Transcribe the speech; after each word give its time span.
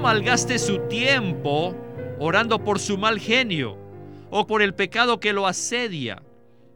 malgaste 0.00 0.58
su 0.58 0.78
tiempo 0.88 1.76
orando 2.18 2.64
por 2.64 2.78
su 2.78 2.96
mal 2.96 3.20
genio 3.20 3.76
o 4.30 4.46
por 4.46 4.62
el 4.62 4.74
pecado 4.74 5.20
que 5.20 5.34
lo 5.34 5.46
asedia. 5.46 6.22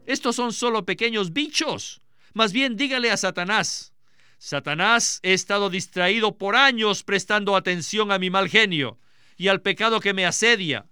Estos 0.05 0.35
son 0.35 0.53
solo 0.53 0.85
pequeños 0.85 1.33
bichos. 1.33 2.01
Más 2.33 2.53
bien 2.53 2.77
dígale 2.77 3.09
a 3.09 3.17
Satanás, 3.17 3.95
Satanás, 4.37 5.19
he 5.23 5.33
estado 5.33 5.71
distraído 5.71 6.37
por 6.37 6.55
años 6.55 7.03
prestando 7.03 7.55
atención 7.55 8.11
a 8.11 8.19
mi 8.19 8.29
mal 8.29 8.47
genio 8.47 8.99
y 9.37 9.47
al 9.47 9.61
pecado 9.61 9.99
que 9.99 10.13
me 10.13 10.25
asedia. 10.25 10.85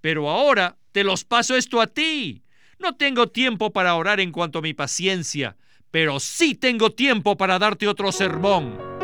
Pero 0.00 0.30
ahora 0.30 0.78
te 0.92 1.04
los 1.04 1.24
paso 1.24 1.54
esto 1.54 1.82
a 1.82 1.86
ti. 1.86 2.44
No 2.78 2.96
tengo 2.96 3.28
tiempo 3.28 3.72
para 3.72 3.94
orar 3.94 4.20
en 4.20 4.32
cuanto 4.32 4.60
a 4.60 4.62
mi 4.62 4.72
paciencia, 4.72 5.56
pero 5.90 6.18
sí 6.18 6.54
tengo 6.54 6.92
tiempo 6.92 7.36
para 7.36 7.58
darte 7.58 7.88
otro 7.88 8.10
sermón. 8.10 9.03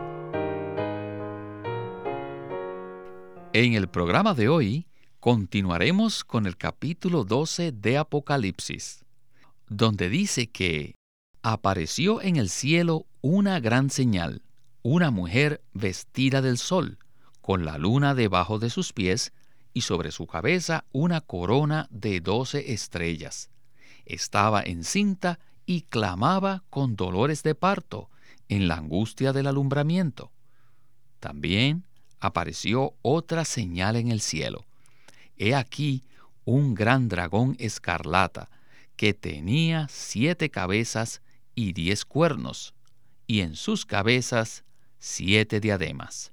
En 3.53 3.73
el 3.73 3.89
programa 3.89 4.33
de 4.33 4.47
hoy 4.47 4.87
continuaremos 5.19 6.23
con 6.23 6.45
el 6.45 6.55
capítulo 6.55 7.25
12 7.25 7.73
de 7.73 7.97
Apocalipsis, 7.97 9.03
donde 9.67 10.07
dice 10.07 10.49
que 10.49 10.95
apareció 11.43 12.21
en 12.21 12.37
el 12.37 12.47
cielo 12.47 13.07
una 13.19 13.59
gran 13.59 13.89
señal, 13.89 14.41
una 14.83 15.11
mujer 15.11 15.61
vestida 15.73 16.41
del 16.41 16.57
sol, 16.57 16.97
con 17.41 17.65
la 17.65 17.77
luna 17.77 18.15
debajo 18.15 18.57
de 18.57 18.69
sus 18.69 18.93
pies 18.93 19.33
y 19.73 19.81
sobre 19.81 20.11
su 20.11 20.27
cabeza 20.27 20.85
una 20.93 21.19
corona 21.19 21.89
de 21.91 22.21
doce 22.21 22.71
estrellas. 22.71 23.49
Estaba 24.05 24.61
encinta 24.61 25.39
y 25.65 25.81
clamaba 25.81 26.63
con 26.69 26.95
dolores 26.95 27.43
de 27.43 27.53
parto 27.53 28.09
en 28.47 28.69
la 28.69 28.75
angustia 28.75 29.33
del 29.33 29.47
alumbramiento. 29.47 30.31
También 31.19 31.83
apareció 32.21 32.93
otra 33.01 33.43
señal 33.43 33.97
en 33.97 34.09
el 34.09 34.21
cielo. 34.21 34.63
He 35.37 35.53
aquí 35.55 36.03
un 36.45 36.75
gran 36.75 37.09
dragón 37.09 37.55
escarlata, 37.59 38.49
que 38.95 39.13
tenía 39.13 39.87
siete 39.89 40.49
cabezas 40.49 41.21
y 41.55 41.73
diez 41.73 42.05
cuernos, 42.05 42.73
y 43.27 43.41
en 43.41 43.55
sus 43.55 43.85
cabezas 43.85 44.63
siete 44.99 45.59
diademas. 45.59 46.31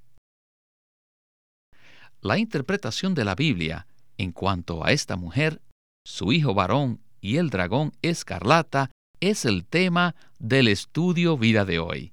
La 2.21 2.39
interpretación 2.39 3.15
de 3.15 3.25
la 3.25 3.35
Biblia 3.35 3.87
en 4.19 4.33
cuanto 4.33 4.85
a 4.85 4.93
esta 4.93 5.17
mujer, 5.17 5.63
su 6.05 6.33
hijo 6.33 6.53
varón 6.53 7.01
y 7.21 7.37
el 7.37 7.51
dragón 7.51 7.93
escarlata 8.03 8.91
es 9.21 9.45
el 9.45 9.65
tema 9.65 10.15
del 10.39 10.69
estudio 10.69 11.39
vida 11.39 11.65
de 11.65 11.79
hoy. 11.79 12.13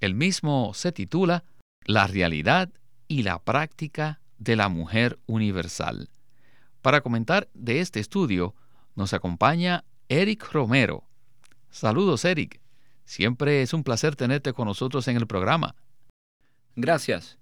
El 0.00 0.14
mismo 0.14 0.72
se 0.74 0.92
titula 0.92 1.44
La 1.84 2.06
realidad 2.06 2.70
y 3.08 3.22
la 3.22 3.38
práctica 3.42 4.20
de 4.38 4.54
la 4.54 4.68
mujer 4.68 5.18
universal. 5.26 6.10
Para 6.82 7.00
comentar 7.00 7.48
de 7.54 7.80
este 7.80 7.98
estudio 7.98 8.54
nos 8.94 9.12
acompaña 9.12 9.84
Eric 10.08 10.52
Romero. 10.52 11.04
Saludos 11.70 12.24
Eric, 12.24 12.60
siempre 13.04 13.62
es 13.62 13.72
un 13.72 13.82
placer 13.82 14.14
tenerte 14.14 14.52
con 14.52 14.66
nosotros 14.66 15.08
en 15.08 15.16
el 15.16 15.26
programa. 15.26 15.74
Gracias. 16.76 17.38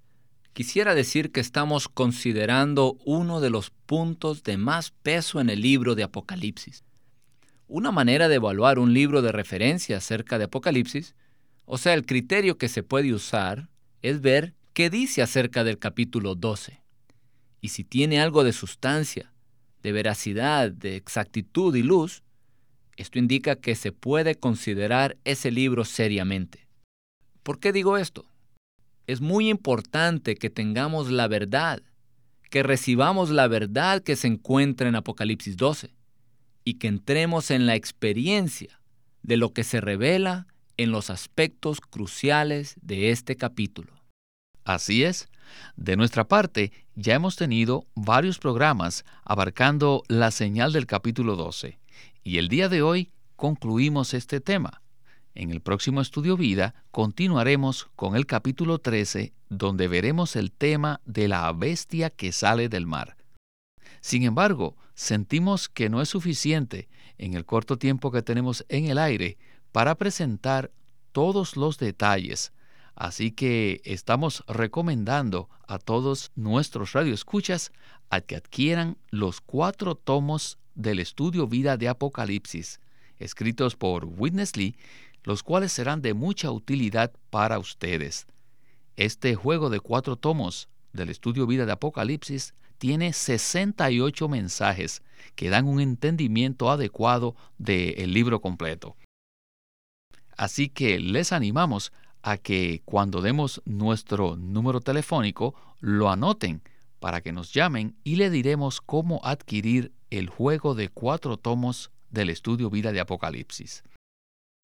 Quisiera 0.55 0.95
decir 0.95 1.33
que 1.33 1.41
estamos 1.41 1.89
considerando 1.89 2.97
uno 3.05 3.43
de 3.43 3.51
los 3.51 3.69
puntos 3.69 4.43
de 4.43 4.57
más 4.57 4.91
peso 4.91 5.39
en 5.39 5.51
el 5.51 5.61
libro 5.61 5.95
de 5.95 6.03
Apocalipsis. 6.03 6.83
Una 7.69 7.91
manera 7.93 8.29
de 8.29 8.37
evaluar 8.37 8.79
un 8.79 8.95
libro 8.95 9.21
de 9.21 9.33
referencia 9.33 9.99
acerca 9.99 10.39
de 10.39 10.45
Apocalipsis, 10.45 11.15
o 11.67 11.77
sea, 11.77 11.93
el 11.93 12.07
criterio 12.07 12.57
que 12.57 12.69
se 12.69 12.83
puede 12.83 13.13
usar, 13.13 13.69
es 14.01 14.23
ver 14.23 14.55
qué 14.77 14.91
dice 14.91 15.23
acerca 15.23 15.65
del 15.65 15.79
capítulo 15.79 16.35
12 16.35 16.83
y 17.63 17.71
si 17.71 17.83
tiene 17.83 18.21
algo 18.21 18.45
de 18.45 18.53
sustancia, 18.53 19.33
de 19.83 19.91
veracidad, 19.91 20.71
de 20.71 20.97
exactitud 20.97 21.75
y 21.75 21.83
luz, 21.83 22.23
esto 22.99 23.19
indica 23.19 23.57
que 23.57 23.75
se 23.75 23.93
puede 23.93 24.35
considerar 24.35 25.17
ese 25.25 25.51
libro 25.51 25.87
seriamente. 25.87 26.69
¿Por 27.43 27.59
qué 27.59 27.73
digo 27.73 27.97
esto? 27.97 28.27
Es 29.07 29.23
muy 29.23 29.49
importante 29.49 30.35
que 30.35 30.51
tengamos 30.51 31.11
la 31.11 31.27
verdad, 31.27 31.83
que 32.51 32.63
recibamos 32.63 33.31
la 33.31 33.49
verdad 33.49 34.03
que 34.03 34.15
se 34.15 34.27
encuentra 34.27 34.91
en 34.91 34.97
Apocalipsis 34.97 35.57
12 35.57 35.89
y 36.65 36.75
que 36.75 36.89
entremos 36.89 37.51
en 37.51 37.65
la 37.65 37.77
experiencia 37.77 38.79
de 39.23 39.39
lo 39.39 39.55
que 39.55 39.65
se 39.65 39.81
revela 39.81 40.47
en 40.77 40.91
los 40.91 41.09
aspectos 41.09 41.81
cruciales 41.81 42.77
de 42.83 43.11
este 43.11 43.37
capítulo. 43.37 43.96
Así 44.67 45.05
es. 45.05 45.29
De 45.77 45.97
nuestra 45.97 46.27
parte, 46.27 46.73
ya 46.97 47.15
hemos 47.15 47.37
tenido 47.37 47.87
varios 47.95 48.41
programas 48.41 49.05
abarcando 49.25 50.03
la 50.09 50.33
señal 50.33 50.73
del 50.73 50.87
capítulo 50.87 51.37
12 51.37 51.79
y 52.25 52.39
el 52.39 52.49
día 52.49 52.69
de 52.69 52.83
hoy 52.83 53.13
concluimos 53.37 54.13
este 54.13 54.41
tema. 54.41 54.83
En 55.37 55.51
el 55.51 55.61
próximo 55.61 56.01
estudio 56.01 56.37
vida 56.37 56.75
continuaremos 56.91 57.87
con 57.95 58.17
el 58.17 58.27
capítulo 58.27 58.81
13 58.81 59.33
donde 59.51 59.87
veremos 59.87 60.35
el 60.35 60.51
tema 60.51 61.01
de 61.05 61.29
la 61.29 61.53
bestia 61.53 62.11
que 62.11 62.33
sale 62.33 62.69
del 62.69 62.87
mar. 62.87 63.17
Sin 64.01 64.25
embargo, 64.25 64.77
sentimos 64.97 65.69
que 65.69 65.89
no 65.89 66.03
es 66.03 66.09
suficiente 66.09 66.89
en 67.19 67.35
el 67.35 67.45
corto 67.45 67.79
tiempo 67.79 68.11
que 68.11 68.23
tenemos 68.23 68.67
en 68.69 68.87
el 68.87 68.99
aire 68.99 69.39
para 69.71 69.95
presentar 69.95 70.73
todos 71.13 71.57
los 71.57 71.79
detalles 71.79 72.53
Así 72.97 73.31
que 73.31 73.83
estamos 73.85 74.43
recomendando 74.49 75.51
a 75.69 75.79
todos 75.79 76.33
nuestros 76.35 76.95
radioescuchas 76.95 77.71
a 78.09 78.23
que 78.23 78.37
adquieran 78.37 78.97
los 79.11 79.43
cuatro 79.43 79.95
tomos 79.97 80.59
del 80.75 80.99
estudio 80.99 81.47
Vida 81.47 81.77
de 81.77 81.89
Apocalipsis, 81.89 82.81
escritos 83.19 83.77
por 83.77 84.07
Witness 84.07 84.57
Lee, 84.57 84.77
los 85.25 85.43
cuales 85.43 85.73
serán 85.73 86.01
de 86.01 86.15
mucha 86.15 86.51
utilidad 86.51 87.13
para 87.29 87.59
ustedes. 87.59 88.27
Este 88.97 89.35
juego 89.35 89.69
de 89.69 89.81
cuatro 89.81 90.17
tomos 90.17 90.71
del 90.95 91.11
estudio 91.11 91.47
Vida 91.47 91.67
de 91.67 91.73
Apocalipsis 91.73 92.55
tiene 92.79 93.13
68 93.13 94.29
mensajes 94.29 95.03
que 95.35 95.51
dan 95.51 95.67
un 95.69 95.81
entendimiento 95.81 96.71
adecuado 96.71 97.37
del 97.59 98.15
libro 98.15 98.41
completo. 98.41 98.97
Así 100.37 100.69
que 100.69 100.99
les 100.99 101.33
animamos 101.33 101.93
a 102.27 102.39
que 102.39 102.83
cuando 102.85 103.21
demos 103.23 103.63
nuestro 103.67 104.35
número 104.35 104.81
telefónico 104.81 105.55
lo 105.79 106.11
anoten 106.11 106.61
para 106.99 107.21
que 107.21 107.31
nos 107.31 107.55
llamen 107.55 107.95
y 108.03 108.17
le 108.17 108.31
diremos 108.31 108.81
cómo 108.81 109.21
adquirir 109.23 109.93
el 110.11 110.29
juego 110.29 110.75
de 110.75 110.89
cuatro 110.89 111.37
tomos 111.37 111.93
del 112.11 112.31
estudio 112.31 112.69
Vida 112.69 112.91
de 112.91 112.99
Apocalipsis. 112.99 113.85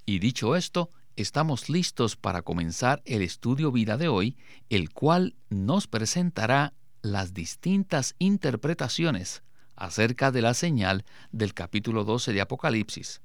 Y 0.04 0.18
dicho 0.18 0.56
esto, 0.56 0.90
estamos 1.14 1.68
listos 1.68 2.16
para 2.16 2.42
comenzar 2.42 3.00
el 3.04 3.22
estudio 3.22 3.70
Vida 3.70 3.96
de 3.96 4.08
hoy, 4.08 4.36
el 4.68 4.90
cual 4.90 5.36
nos 5.48 5.86
presentará 5.86 6.72
las 7.00 7.32
distintas 7.32 8.16
interpretaciones 8.18 9.44
acerca 9.76 10.32
de 10.32 10.42
la 10.42 10.54
señal 10.54 11.04
del 11.30 11.54
capítulo 11.54 12.02
12 12.02 12.32
de 12.32 12.40
Apocalipsis, 12.40 13.22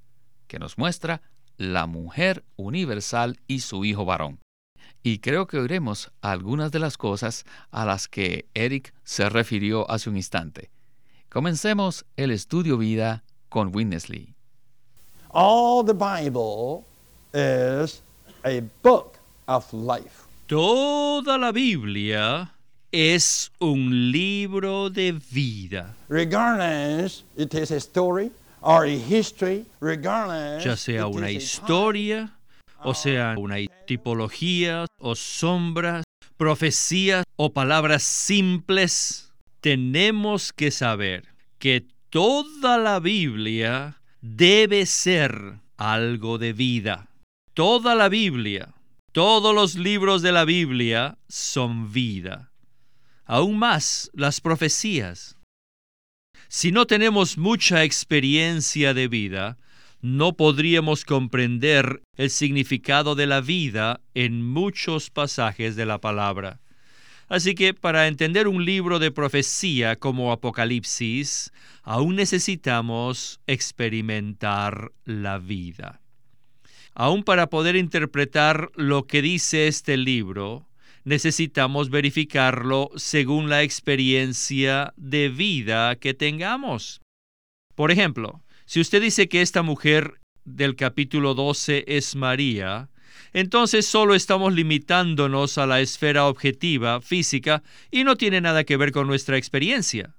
que 0.48 0.60
nos 0.60 0.78
muestra 0.78 1.24
la 1.58 1.88
mujer 1.88 2.44
universal 2.56 3.40
y 3.48 3.60
su 3.60 3.86
hijo 3.86 4.06
varón. 4.06 4.40
Y 5.04 5.20
creo 5.20 5.48
que 5.48 5.58
oiremos 5.58 6.12
algunas 6.22 6.72
de 6.72 6.80
las 6.80 6.98
cosas 6.98 7.46
a 7.72 7.86
las 7.86 8.08
que 8.08 8.48
Eric 8.54 8.94
se 9.04 9.30
refirió 9.30 9.90
hace 9.90 10.10
un 10.10 10.18
instante. 10.18 10.70
Comencemos 11.30 12.06
el 12.16 12.32
estudio 12.32 12.78
vida 12.78 13.24
con 13.50 13.74
Witness 13.76 14.10
Lee. 14.10 14.34
All 15.30 15.86
the 15.86 15.94
Bible 15.94 16.86
is 17.34 18.02
a 18.44 18.62
book 18.82 19.14
of 19.48 19.72
life. 19.74 20.26
Toda 20.48 21.38
la 21.38 21.52
Biblia 21.52 22.54
es 22.92 23.52
un 23.60 24.12
libro 24.12 24.90
de 24.90 25.12
vida. 25.12 25.96
Regardless 26.08 27.24
it 27.36 27.54
is 27.54 27.72
a 27.72 27.80
story, 27.80 28.32
ya 30.60 30.76
sea 30.76 31.08
una 31.08 31.32
historia, 31.32 32.38
o 32.84 32.94
sea 32.94 33.36
una 33.38 33.56
tipología 33.86 34.86
o 35.00 35.16
sombras, 35.16 36.04
profecías 36.36 37.24
o 37.38 37.54
palabras 37.54 38.04
simples, 38.04 39.32
tenemos 39.62 40.52
que 40.52 40.72
saber 40.72 41.24
que 41.60 41.88
toda 42.10 42.78
la 42.78 43.00
Biblia 43.00 44.02
debe 44.20 44.86
ser 44.86 45.62
algo 45.78 46.38
de 46.38 46.52
vida. 46.52 47.08
Toda 47.54 47.96
la 47.96 48.10
Biblia, 48.10 48.74
todos 49.14 49.56
los 49.56 49.76
libros 49.76 50.22
de 50.22 50.34
la 50.34 50.44
Biblia 50.44 51.18
son 51.30 51.94
vida. 51.94 52.52
Aún 53.24 53.58
más 53.58 54.12
las 54.14 54.42
profecías. 54.42 55.37
Si 56.50 56.72
no 56.72 56.88
tenemos 56.88 57.38
mucha 57.38 57.84
experiencia 57.84 58.94
de 58.94 59.10
vida, 59.10 59.58
no 60.02 60.34
podríamos 60.34 61.04
comprender 61.04 62.02
el 62.16 62.30
significado 62.30 63.16
de 63.16 63.28
la 63.28 63.42
vida 63.42 64.00
en 64.14 64.46
muchos 64.46 65.10
pasajes 65.10 65.76
de 65.76 65.86
la 65.86 66.00
palabra. 66.00 66.62
Así 67.28 67.56
que 67.56 67.74
para 67.74 68.08
entender 68.08 68.48
un 68.48 68.64
libro 68.64 69.00
de 69.00 69.12
profecía 69.12 69.98
como 69.98 70.32
Apocalipsis, 70.32 71.52
aún 71.84 72.16
necesitamos 72.16 73.42
experimentar 73.48 74.94
la 75.04 75.40
vida. 75.40 76.00
Aún 76.94 77.24
para 77.24 77.48
poder 77.48 77.76
interpretar 77.76 78.72
lo 78.76 79.06
que 79.06 79.22
dice 79.22 79.68
este 79.68 79.98
libro, 79.98 80.66
necesitamos 81.08 81.90
verificarlo 81.90 82.92
según 82.98 83.48
la 83.48 83.64
experiencia 83.64 84.94
de 84.98 85.30
vida 85.30 85.96
que 85.96 86.14
tengamos. 86.14 87.00
Por 87.76 87.92
ejemplo, 87.92 88.42
si 88.66 88.82
usted 88.82 89.02
dice 89.02 89.30
que 89.30 89.42
esta 89.42 89.62
mujer 89.62 90.20
del 90.44 90.76
capítulo 90.76 91.34
12 91.34 91.86
es 91.88 92.18
María, 92.18 92.90
entonces 93.32 93.88
solo 93.88 94.16
estamos 94.16 94.52
limitándonos 94.52 95.58
a 95.58 95.66
la 95.66 95.80
esfera 95.80 96.26
objetiva, 96.26 97.00
física, 97.00 97.64
y 97.90 98.04
no 98.04 98.18
tiene 98.18 98.42
nada 98.42 98.66
que 98.66 98.76
ver 98.76 98.92
con 98.92 99.08
nuestra 99.08 99.38
experiencia. 99.38 100.14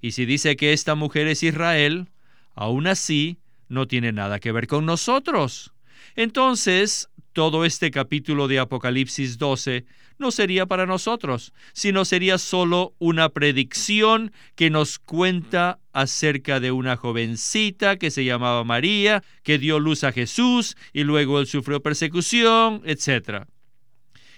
Y 0.00 0.12
si 0.12 0.26
dice 0.26 0.54
que 0.54 0.72
esta 0.72 0.94
mujer 0.94 1.26
es 1.26 1.42
Israel, 1.42 2.06
aún 2.54 2.86
así 2.86 3.38
no 3.68 3.88
tiene 3.88 4.12
nada 4.12 4.38
que 4.38 4.52
ver 4.52 4.68
con 4.68 4.86
nosotros. 4.86 5.72
Entonces, 6.14 7.10
todo 7.32 7.64
este 7.64 7.90
capítulo 7.90 8.48
de 8.48 8.58
Apocalipsis 8.58 9.38
12 9.38 9.84
no 10.18 10.30
sería 10.30 10.66
para 10.66 10.84
nosotros, 10.84 11.52
sino 11.72 12.04
sería 12.04 12.36
solo 12.38 12.94
una 12.98 13.30
predicción 13.30 14.32
que 14.54 14.68
nos 14.68 14.98
cuenta 14.98 15.78
acerca 15.92 16.60
de 16.60 16.72
una 16.72 16.96
jovencita 16.96 17.96
que 17.96 18.10
se 18.10 18.24
llamaba 18.24 18.62
María, 18.64 19.24
que 19.42 19.58
dio 19.58 19.78
luz 19.78 20.04
a 20.04 20.12
Jesús 20.12 20.76
y 20.92 21.04
luego 21.04 21.40
él 21.40 21.46
sufrió 21.46 21.80
persecución, 21.80 22.82
etc. 22.84 23.44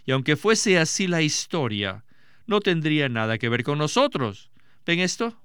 Y 0.06 0.12
aunque 0.12 0.36
fuese 0.36 0.78
así 0.78 1.08
la 1.08 1.22
historia, 1.22 2.04
no 2.46 2.60
tendría 2.60 3.08
nada 3.08 3.38
que 3.38 3.48
ver 3.48 3.64
con 3.64 3.78
nosotros. 3.78 4.50
¿Ven 4.86 5.00
esto? 5.00 5.36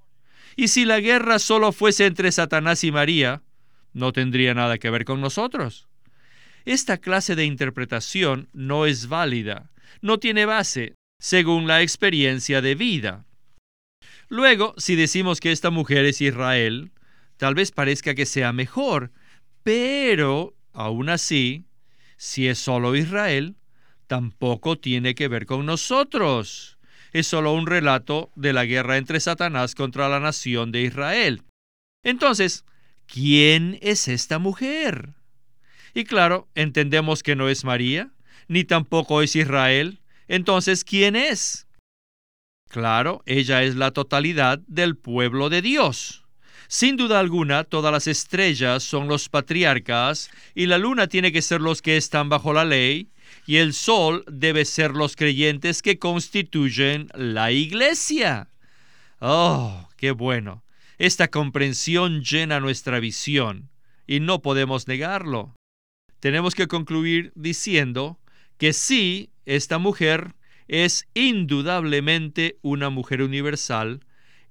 Y 0.56 0.70
si 0.70 0.86
la 0.86 1.00
guerra 1.00 1.40
solo 1.40 1.72
fuese 1.72 2.06
entre 2.06 2.32
Satanás 2.32 2.84
y 2.84 2.92
María, 2.92 3.42
no 3.94 4.12
tendría 4.12 4.54
nada 4.54 4.78
que 4.78 4.90
ver 4.90 5.06
con 5.06 5.22
nosotros. 5.22 5.88
Esta 6.68 6.98
clase 6.98 7.38
de 7.38 7.46
interpretación 7.46 8.50
no 8.52 8.86
es 8.86 9.08
válida, 9.08 9.72
no 10.02 10.20
tiene 10.20 10.46
base, 10.46 10.96
según 11.18 11.66
la 11.66 11.82
experiencia 11.82 12.62
de 12.62 12.76
vida. 12.76 13.26
Luego, 14.28 14.74
si 14.76 14.98
decimos 14.98 15.40
que 15.40 15.54
esta 15.54 15.70
mujer 15.70 16.04
es 16.04 16.20
Israel, 16.20 16.92
tal 17.38 17.56
vez 17.56 17.72
parezca 17.72 18.16
que 18.16 18.26
sea 18.26 18.52
mejor, 18.52 19.14
pero, 19.64 20.56
aún 20.74 21.08
así, 21.08 21.64
si 22.18 22.50
es 22.50 22.60
solo 22.60 22.98
Israel, 22.98 23.56
tampoco 24.08 24.78
tiene 24.78 25.16
que 25.16 25.30
ver 25.30 25.46
con 25.46 25.66
nosotros. 25.66 26.80
Es 27.14 27.28
solo 27.28 27.54
un 27.54 27.66
relato 27.66 28.30
de 28.36 28.52
la 28.52 28.66
guerra 28.66 28.98
entre 28.98 29.22
Satanás 29.22 29.74
contra 29.74 30.10
la 30.10 30.20
nación 30.20 30.74
de 30.74 30.82
Israel. 30.82 31.44
Entonces, 32.04 32.66
¿quién 33.06 33.80
es 33.82 34.10
esta 34.10 34.38
mujer? 34.38 35.17
Y 35.98 36.04
claro, 36.04 36.48
entendemos 36.54 37.24
que 37.24 37.36
no 37.36 37.50
es 37.50 37.66
María, 37.66 38.12
ni 38.48 38.64
tampoco 38.64 39.24
es 39.24 39.36
Israel. 39.36 40.00
Entonces, 40.28 40.84
¿quién 40.84 41.16
es? 41.16 41.66
Claro, 42.70 43.24
ella 43.26 43.64
es 43.64 43.76
la 43.76 43.90
totalidad 43.90 44.60
del 44.68 44.96
pueblo 44.96 45.50
de 45.50 45.64
Dios. 45.64 46.24
Sin 46.68 46.98
duda 46.98 47.20
alguna, 47.20 47.64
todas 47.64 47.92
las 47.92 48.06
estrellas 48.06 48.84
son 48.84 49.08
los 49.08 49.28
patriarcas 49.28 50.30
y 50.54 50.68
la 50.68 50.78
luna 50.78 51.08
tiene 51.08 51.32
que 51.32 51.42
ser 51.42 51.62
los 51.62 51.82
que 51.82 51.98
están 51.98 52.30
bajo 52.30 52.54
la 52.54 52.64
ley 52.64 53.10
y 53.48 53.56
el 53.56 53.74
sol 53.74 54.24
debe 54.28 54.66
ser 54.66 54.92
los 54.92 55.16
creyentes 55.16 55.82
que 55.82 55.98
constituyen 55.98 57.08
la 57.16 57.52
iglesia. 57.52 58.50
Oh, 59.20 59.90
qué 59.98 60.12
bueno. 60.12 60.64
Esta 61.00 61.30
comprensión 61.30 62.22
llena 62.22 62.60
nuestra 62.60 63.00
visión 63.00 63.72
y 64.06 64.20
no 64.20 64.44
podemos 64.44 64.88
negarlo. 64.88 65.57
Tenemos 66.20 66.56
que 66.56 66.68
concluir 66.68 67.32
diciendo 67.36 68.20
que 68.58 68.74
sí, 68.74 69.30
esta 69.46 69.78
mujer 69.78 70.36
es 70.68 71.08
indudablemente 71.14 72.58
una 72.62 72.90
mujer 72.90 73.22
universal 73.22 74.02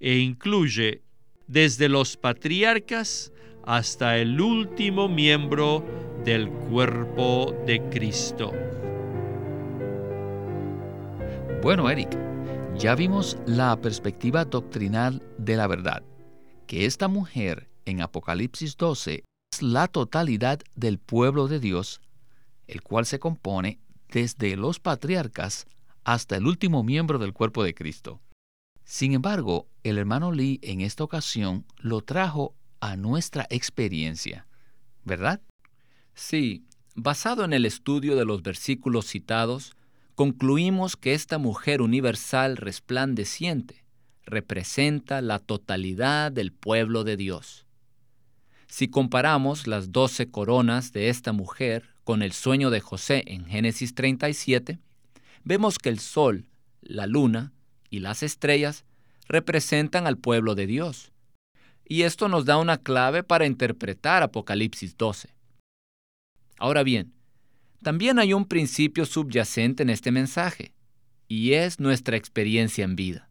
e 0.00 0.18
incluye 0.18 1.02
desde 1.46 1.88
los 1.88 2.16
patriarcas 2.16 3.32
hasta 3.64 4.18
el 4.18 4.40
último 4.40 5.08
miembro 5.08 5.84
del 6.24 6.48
cuerpo 6.48 7.54
de 7.66 7.82
Cristo. 7.90 8.52
Bueno, 11.62 11.90
Eric, 11.90 12.16
ya 12.78 12.94
vimos 12.94 13.38
la 13.46 13.80
perspectiva 13.80 14.44
doctrinal 14.44 15.22
de 15.38 15.56
la 15.56 15.66
verdad, 15.66 16.04
que 16.66 16.86
esta 16.86 17.08
mujer 17.08 17.68
en 17.86 18.02
Apocalipsis 18.02 18.76
12 18.76 19.24
la 19.62 19.88
totalidad 19.88 20.60
del 20.74 20.98
pueblo 20.98 21.48
de 21.48 21.60
Dios, 21.60 22.00
el 22.66 22.82
cual 22.82 23.06
se 23.06 23.18
compone 23.18 23.78
desde 24.08 24.56
los 24.56 24.80
patriarcas 24.80 25.66
hasta 26.04 26.36
el 26.36 26.46
último 26.46 26.82
miembro 26.82 27.18
del 27.18 27.32
cuerpo 27.32 27.64
de 27.64 27.74
Cristo. 27.74 28.20
Sin 28.84 29.12
embargo, 29.14 29.66
el 29.82 29.98
hermano 29.98 30.30
Lee 30.30 30.60
en 30.62 30.80
esta 30.80 31.02
ocasión 31.02 31.64
lo 31.78 32.02
trajo 32.02 32.54
a 32.80 32.96
nuestra 32.96 33.46
experiencia, 33.50 34.46
¿verdad? 35.04 35.40
Sí, 36.14 36.64
basado 36.94 37.44
en 37.44 37.52
el 37.52 37.66
estudio 37.66 38.14
de 38.16 38.24
los 38.24 38.42
versículos 38.42 39.06
citados, 39.06 39.74
concluimos 40.14 40.96
que 40.96 41.14
esta 41.14 41.38
mujer 41.38 41.82
universal 41.82 42.56
resplandeciente 42.56 43.84
representa 44.24 45.20
la 45.20 45.38
totalidad 45.38 46.32
del 46.32 46.52
pueblo 46.52 47.04
de 47.04 47.16
Dios. 47.16 47.65
Si 48.68 48.88
comparamos 48.88 49.66
las 49.66 49.92
doce 49.92 50.30
coronas 50.30 50.92
de 50.92 51.08
esta 51.08 51.32
mujer 51.32 51.94
con 52.04 52.22
el 52.22 52.32
sueño 52.32 52.70
de 52.70 52.80
José 52.80 53.22
en 53.26 53.46
Génesis 53.46 53.94
37, 53.94 54.78
vemos 55.44 55.78
que 55.78 55.88
el 55.88 55.98
sol, 55.98 56.46
la 56.82 57.06
luna 57.06 57.52
y 57.90 58.00
las 58.00 58.22
estrellas 58.22 58.84
representan 59.28 60.06
al 60.06 60.18
pueblo 60.18 60.54
de 60.54 60.66
Dios. 60.66 61.12
Y 61.84 62.02
esto 62.02 62.28
nos 62.28 62.44
da 62.44 62.58
una 62.58 62.78
clave 62.78 63.22
para 63.22 63.46
interpretar 63.46 64.22
Apocalipsis 64.22 64.96
12. 64.96 65.30
Ahora 66.58 66.82
bien, 66.82 67.12
también 67.82 68.18
hay 68.18 68.32
un 68.32 68.46
principio 68.46 69.06
subyacente 69.06 69.84
en 69.84 69.90
este 69.90 70.10
mensaje, 70.10 70.72
y 71.28 71.52
es 71.52 71.78
nuestra 71.78 72.16
experiencia 72.16 72.84
en 72.84 72.96
vida. 72.96 73.28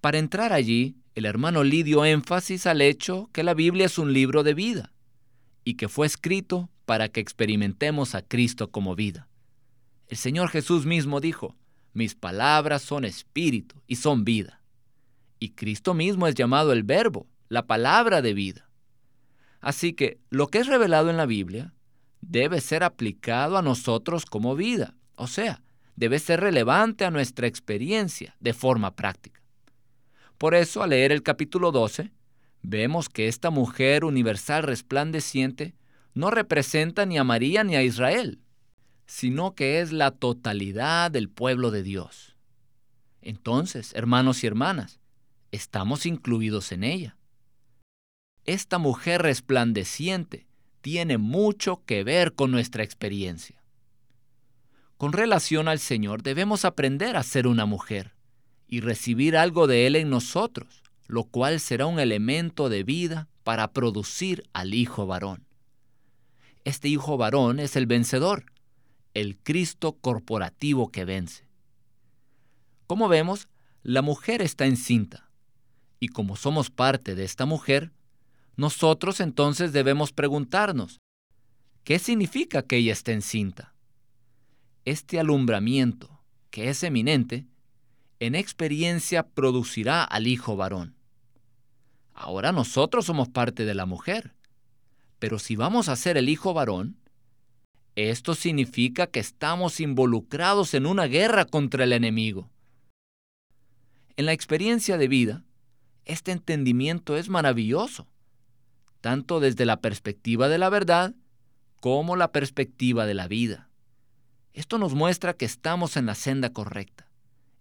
Para 0.00 0.18
entrar 0.18 0.52
allí, 0.52 0.96
el 1.14 1.26
hermano 1.26 1.62
Lee 1.62 1.82
dio 1.82 2.04
énfasis 2.04 2.66
al 2.66 2.80
hecho 2.80 3.30
que 3.32 3.42
la 3.42 3.54
Biblia 3.54 3.86
es 3.86 3.98
un 3.98 4.12
libro 4.12 4.42
de 4.42 4.54
vida, 4.54 4.92
y 5.64 5.74
que 5.74 5.88
fue 5.88 6.06
escrito 6.06 6.70
para 6.84 7.08
que 7.08 7.20
experimentemos 7.20 8.14
a 8.14 8.22
Cristo 8.22 8.70
como 8.70 8.94
vida. 8.94 9.28
El 10.08 10.16
Señor 10.16 10.50
Jesús 10.50 10.86
mismo 10.86 11.20
dijo, 11.20 11.56
mis 11.92 12.14
palabras 12.14 12.82
son 12.82 13.04
espíritu 13.04 13.80
y 13.86 13.96
son 13.96 14.24
vida. 14.24 14.60
Y 15.38 15.50
Cristo 15.50 15.94
mismo 15.94 16.26
es 16.26 16.34
llamado 16.34 16.72
el 16.72 16.82
verbo, 16.82 17.28
la 17.48 17.66
palabra 17.66 18.20
de 18.20 18.34
vida. 18.34 18.68
Así 19.60 19.92
que 19.92 20.18
lo 20.30 20.48
que 20.48 20.58
es 20.58 20.66
revelado 20.66 21.08
en 21.10 21.16
la 21.16 21.26
Biblia 21.26 21.72
debe 22.20 22.60
ser 22.60 22.82
aplicado 22.82 23.56
a 23.56 23.62
nosotros 23.62 24.26
como 24.26 24.56
vida, 24.56 24.94
o 25.14 25.26
sea, 25.26 25.62
debe 25.96 26.18
ser 26.18 26.40
relevante 26.40 27.04
a 27.04 27.10
nuestra 27.10 27.46
experiencia 27.46 28.36
de 28.40 28.52
forma 28.52 28.96
práctica. 28.96 29.43
Por 30.38 30.54
eso, 30.54 30.82
al 30.82 30.90
leer 30.90 31.12
el 31.12 31.22
capítulo 31.22 31.70
12, 31.70 32.10
vemos 32.62 33.08
que 33.08 33.28
esta 33.28 33.50
mujer 33.50 34.04
universal 34.04 34.62
resplandeciente 34.64 35.74
no 36.14 36.30
representa 36.30 37.06
ni 37.06 37.18
a 37.18 37.24
María 37.24 37.62
ni 37.62 37.76
a 37.76 37.82
Israel, 37.82 38.40
sino 39.06 39.54
que 39.54 39.80
es 39.80 39.92
la 39.92 40.10
totalidad 40.10 41.10
del 41.10 41.28
pueblo 41.28 41.70
de 41.70 41.82
Dios. 41.82 42.36
Entonces, 43.22 43.92
hermanos 43.94 44.42
y 44.42 44.46
hermanas, 44.46 45.00
estamos 45.52 46.04
incluidos 46.04 46.72
en 46.72 46.84
ella. 46.84 47.16
Esta 48.44 48.78
mujer 48.78 49.22
resplandeciente 49.22 50.46
tiene 50.80 51.16
mucho 51.16 51.82
que 51.86 52.04
ver 52.04 52.34
con 52.34 52.50
nuestra 52.50 52.82
experiencia. 52.82 53.62
Con 54.96 55.12
relación 55.12 55.68
al 55.68 55.78
Señor 55.78 56.22
debemos 56.22 56.64
aprender 56.64 57.16
a 57.16 57.22
ser 57.22 57.46
una 57.46 57.66
mujer 57.66 58.13
y 58.74 58.80
recibir 58.80 59.36
algo 59.36 59.68
de 59.68 59.86
Él 59.86 59.94
en 59.94 60.10
nosotros, 60.10 60.82
lo 61.06 61.22
cual 61.22 61.60
será 61.60 61.86
un 61.86 62.00
elemento 62.00 62.68
de 62.68 62.82
vida 62.82 63.28
para 63.44 63.72
producir 63.72 64.48
al 64.52 64.74
Hijo 64.74 65.06
varón. 65.06 65.46
Este 66.64 66.88
Hijo 66.88 67.16
varón 67.16 67.60
es 67.60 67.76
el 67.76 67.86
vencedor, 67.86 68.46
el 69.14 69.36
Cristo 69.36 69.92
corporativo 69.92 70.90
que 70.90 71.04
vence. 71.04 71.46
Como 72.88 73.06
vemos, 73.06 73.46
la 73.84 74.02
mujer 74.02 74.42
está 74.42 74.66
encinta, 74.66 75.30
y 76.00 76.08
como 76.08 76.34
somos 76.34 76.68
parte 76.70 77.14
de 77.14 77.22
esta 77.22 77.46
mujer, 77.46 77.92
nosotros 78.56 79.20
entonces 79.20 79.72
debemos 79.72 80.12
preguntarnos, 80.12 81.00
¿qué 81.84 82.00
significa 82.00 82.62
que 82.62 82.78
ella 82.78 82.92
esté 82.92 83.12
encinta? 83.12 83.72
Este 84.84 85.20
alumbramiento, 85.20 86.24
que 86.50 86.70
es 86.70 86.82
eminente, 86.82 87.46
en 88.20 88.34
experiencia 88.34 89.26
producirá 89.26 90.04
al 90.04 90.26
hijo 90.26 90.56
varón. 90.56 90.94
Ahora 92.14 92.52
nosotros 92.52 93.06
somos 93.06 93.28
parte 93.28 93.64
de 93.64 93.74
la 93.74 93.86
mujer, 93.86 94.34
pero 95.18 95.38
si 95.38 95.56
vamos 95.56 95.88
a 95.88 95.96
ser 95.96 96.16
el 96.16 96.28
hijo 96.28 96.54
varón, 96.54 96.96
esto 97.96 98.34
significa 98.34 99.06
que 99.06 99.20
estamos 99.20 99.80
involucrados 99.80 100.74
en 100.74 100.86
una 100.86 101.04
guerra 101.04 101.44
contra 101.44 101.84
el 101.84 101.92
enemigo. 101.92 102.50
En 104.16 104.26
la 104.26 104.32
experiencia 104.32 104.96
de 104.96 105.08
vida, 105.08 105.44
este 106.04 106.32
entendimiento 106.32 107.16
es 107.16 107.28
maravilloso, 107.28 108.06
tanto 109.00 109.40
desde 109.40 109.64
la 109.64 109.80
perspectiva 109.80 110.48
de 110.48 110.58
la 110.58 110.70
verdad 110.70 111.14
como 111.80 112.16
la 112.16 112.32
perspectiva 112.32 113.06
de 113.06 113.14
la 113.14 113.28
vida. 113.28 113.68
Esto 114.52 114.78
nos 114.78 114.94
muestra 114.94 115.34
que 115.34 115.44
estamos 115.44 115.96
en 115.96 116.06
la 116.06 116.14
senda 116.14 116.52
correcta. 116.52 117.08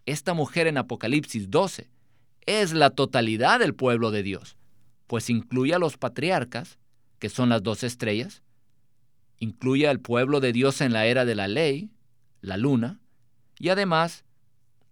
Esta 0.06 0.34
mujer 0.34 0.68
en 0.68 0.78
Apocalipsis 0.78 1.50
12 1.50 1.90
es 2.46 2.74
la 2.74 2.90
totalidad 2.90 3.60
del 3.60 3.74
pueblo 3.74 4.12
de 4.12 4.24
Dios, 4.24 4.58
pues 5.08 5.30
incluye 5.30 5.74
a 5.74 5.80
los 5.80 5.98
patriarcas, 5.98 6.78
que 7.20 7.30
son 7.30 7.50
las 7.50 7.64
dos 7.64 7.84
estrellas, 7.84 8.44
incluye 9.40 9.88
al 9.88 10.00
pueblo 10.00 10.42
de 10.42 10.52
Dios 10.52 10.82
en 10.82 10.92
la 10.92 11.06
era 11.06 11.24
de 11.24 11.36
la 11.36 11.48
ley, 11.48 11.92
la 12.42 12.58
luna, 12.58 13.00
y 13.60 13.70
además 13.70 14.26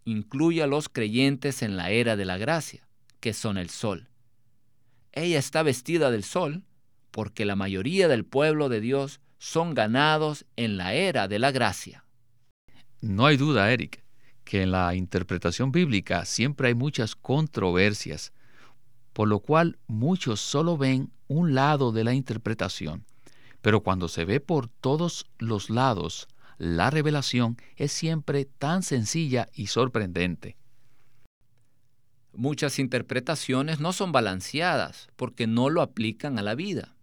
incluye 0.06 0.64
a 0.64 0.68
los 0.68 0.88
creyentes 0.88 1.62
en 1.62 1.76
la 1.76 1.92
era 1.92 2.16
de 2.16 2.26
la 2.26 2.38
gracia, 2.38 2.88
que 3.20 3.34
son 3.34 3.58
el 3.58 3.70
sol. 3.70 4.08
Ella 5.12 5.40
está 5.40 5.62
vestida 5.62 6.10
del 6.10 6.24
sol 6.24 6.64
porque 7.12 7.44
la 7.44 7.58
mayoría 7.58 8.08
del 8.08 8.24
pueblo 8.24 8.70
de 8.70 8.80
Dios 8.80 9.20
son 9.38 9.74
ganados 9.74 10.46
en 10.56 10.78
la 10.78 10.94
era 10.94 11.28
de 11.28 11.40
la 11.40 11.52
gracia. 11.52 12.06
No 13.02 13.26
hay 13.26 13.36
duda, 13.36 13.72
Eric, 13.74 14.04
que 14.44 14.64
en 14.64 14.72
la 14.72 14.96
interpretación 14.96 15.72
bíblica 15.72 16.26
siempre 16.26 16.70
hay 16.70 16.76
muchas 16.76 17.16
controversias, 17.16 18.34
por 19.14 19.28
lo 19.28 19.40
cual 19.40 19.78
muchos 19.88 20.40
solo 20.40 20.78
ven 20.78 21.12
un 21.28 21.54
lado 21.54 21.92
de 21.92 22.04
la 22.04 22.14
interpretación. 22.14 23.06
Pero 23.62 23.82
cuando 23.82 24.08
se 24.08 24.26
ve 24.26 24.40
por 24.40 24.68
todos 24.68 25.26
los 25.38 25.70
lados, 25.70 26.28
la 26.58 26.90
revelación 26.90 27.58
es 27.76 27.92
siempre 27.92 28.46
tan 28.46 28.84
sencilla 28.84 29.48
y 29.54 29.68
sorprendente. 29.68 30.58
Muchas 32.34 32.80
interpretaciones 32.80 33.80
no 33.80 33.94
son 33.94 34.12
balanceadas 34.12 35.10
porque 35.16 35.48
no 35.48 35.70
lo 35.70 35.82
aplican 35.82 36.40
a 36.40 36.42
la 36.42 36.56
vida, 36.56 36.96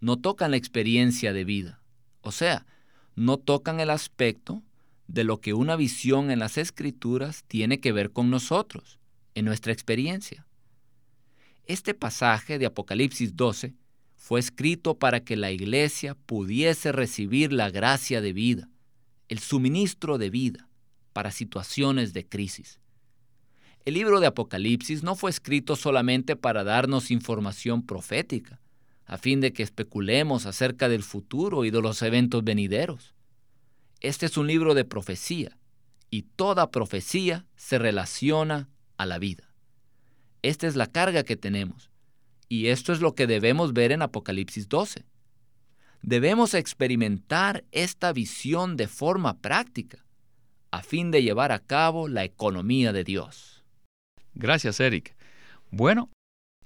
no 0.00 0.18
tocan 0.18 0.50
la 0.50 0.56
experiencia 0.56 1.32
de 1.32 1.44
vida, 1.44 1.80
o 2.20 2.32
sea, 2.32 2.66
no 3.14 3.38
tocan 3.38 3.80
el 3.80 3.90
aspecto 3.90 4.62
de 5.06 5.24
lo 5.24 5.40
que 5.40 5.54
una 5.54 5.76
visión 5.76 6.30
en 6.30 6.38
las 6.38 6.58
escrituras 6.58 7.44
tiene 7.46 7.80
que 7.80 7.92
ver 7.92 8.12
con 8.12 8.30
nosotros, 8.30 8.98
en 9.34 9.44
nuestra 9.44 9.72
experiencia. 9.72 10.46
Este 11.66 11.94
pasaje 11.94 12.58
de 12.58 12.66
Apocalipsis 12.66 13.36
12 13.36 13.74
fue 14.16 14.40
escrito 14.40 14.98
para 14.98 15.20
que 15.20 15.36
la 15.36 15.50
iglesia 15.50 16.14
pudiese 16.14 16.92
recibir 16.92 17.52
la 17.52 17.70
gracia 17.70 18.20
de 18.20 18.32
vida, 18.32 18.68
el 19.28 19.38
suministro 19.38 20.18
de 20.18 20.30
vida 20.30 20.68
para 21.12 21.30
situaciones 21.30 22.12
de 22.12 22.26
crisis. 22.26 22.80
El 23.84 23.94
libro 23.94 24.20
de 24.20 24.26
Apocalipsis 24.26 25.02
no 25.02 25.14
fue 25.14 25.30
escrito 25.30 25.76
solamente 25.76 26.36
para 26.36 26.64
darnos 26.64 27.10
información 27.10 27.84
profética, 27.84 28.60
a 29.06 29.18
fin 29.18 29.40
de 29.40 29.52
que 29.52 29.62
especulemos 29.62 30.46
acerca 30.46 30.88
del 30.88 31.02
futuro 31.02 31.64
y 31.64 31.70
de 31.70 31.82
los 31.82 32.00
eventos 32.00 32.42
venideros. 32.42 33.13
Este 34.04 34.26
es 34.26 34.36
un 34.36 34.46
libro 34.46 34.74
de 34.74 34.84
profecía, 34.84 35.56
y 36.10 36.24
toda 36.36 36.70
profecía 36.70 37.46
se 37.56 37.78
relaciona 37.78 38.68
a 38.98 39.06
la 39.06 39.18
vida. 39.18 39.54
Esta 40.42 40.66
es 40.66 40.76
la 40.76 40.88
carga 40.88 41.22
que 41.22 41.38
tenemos, 41.38 41.90
y 42.46 42.66
esto 42.66 42.92
es 42.92 43.00
lo 43.00 43.14
que 43.14 43.26
debemos 43.26 43.72
ver 43.72 43.92
en 43.92 44.02
Apocalipsis 44.02 44.68
12. 44.68 45.06
Debemos 46.02 46.52
experimentar 46.52 47.64
esta 47.72 48.12
visión 48.12 48.76
de 48.76 48.88
forma 48.88 49.40
práctica, 49.40 50.04
a 50.70 50.82
fin 50.82 51.10
de 51.10 51.22
llevar 51.22 51.50
a 51.50 51.60
cabo 51.60 52.06
la 52.06 52.24
economía 52.24 52.92
de 52.92 53.04
Dios. 53.04 53.64
Gracias, 54.34 54.80
Eric. 54.80 55.16
Bueno, 55.70 56.10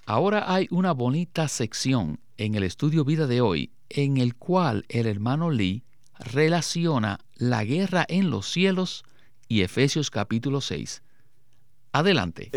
ahora 0.07 0.53
hay 0.53 0.67
una 0.73 0.91
bonita 0.91 1.47
sección 1.47 2.19
en 2.37 2.57
el 2.57 2.65
estudio 2.65 3.05
vida 3.05 3.29
de 3.29 3.41
hoy 3.41 3.71
en 3.91 4.17
el 4.17 4.35
cual 4.35 4.87
el 4.89 5.07
hermano 5.07 5.53
Lee 5.53 5.85
relaciona 6.19 7.21
la 7.37 7.65
guerra 7.65 8.05
en 8.09 8.31
los 8.31 8.51
cielos 8.51 9.05
y 9.49 9.63
Efesios 9.63 10.11
capítulo 10.11 10.61
6. 10.61 11.03
Adelante. 11.93 12.51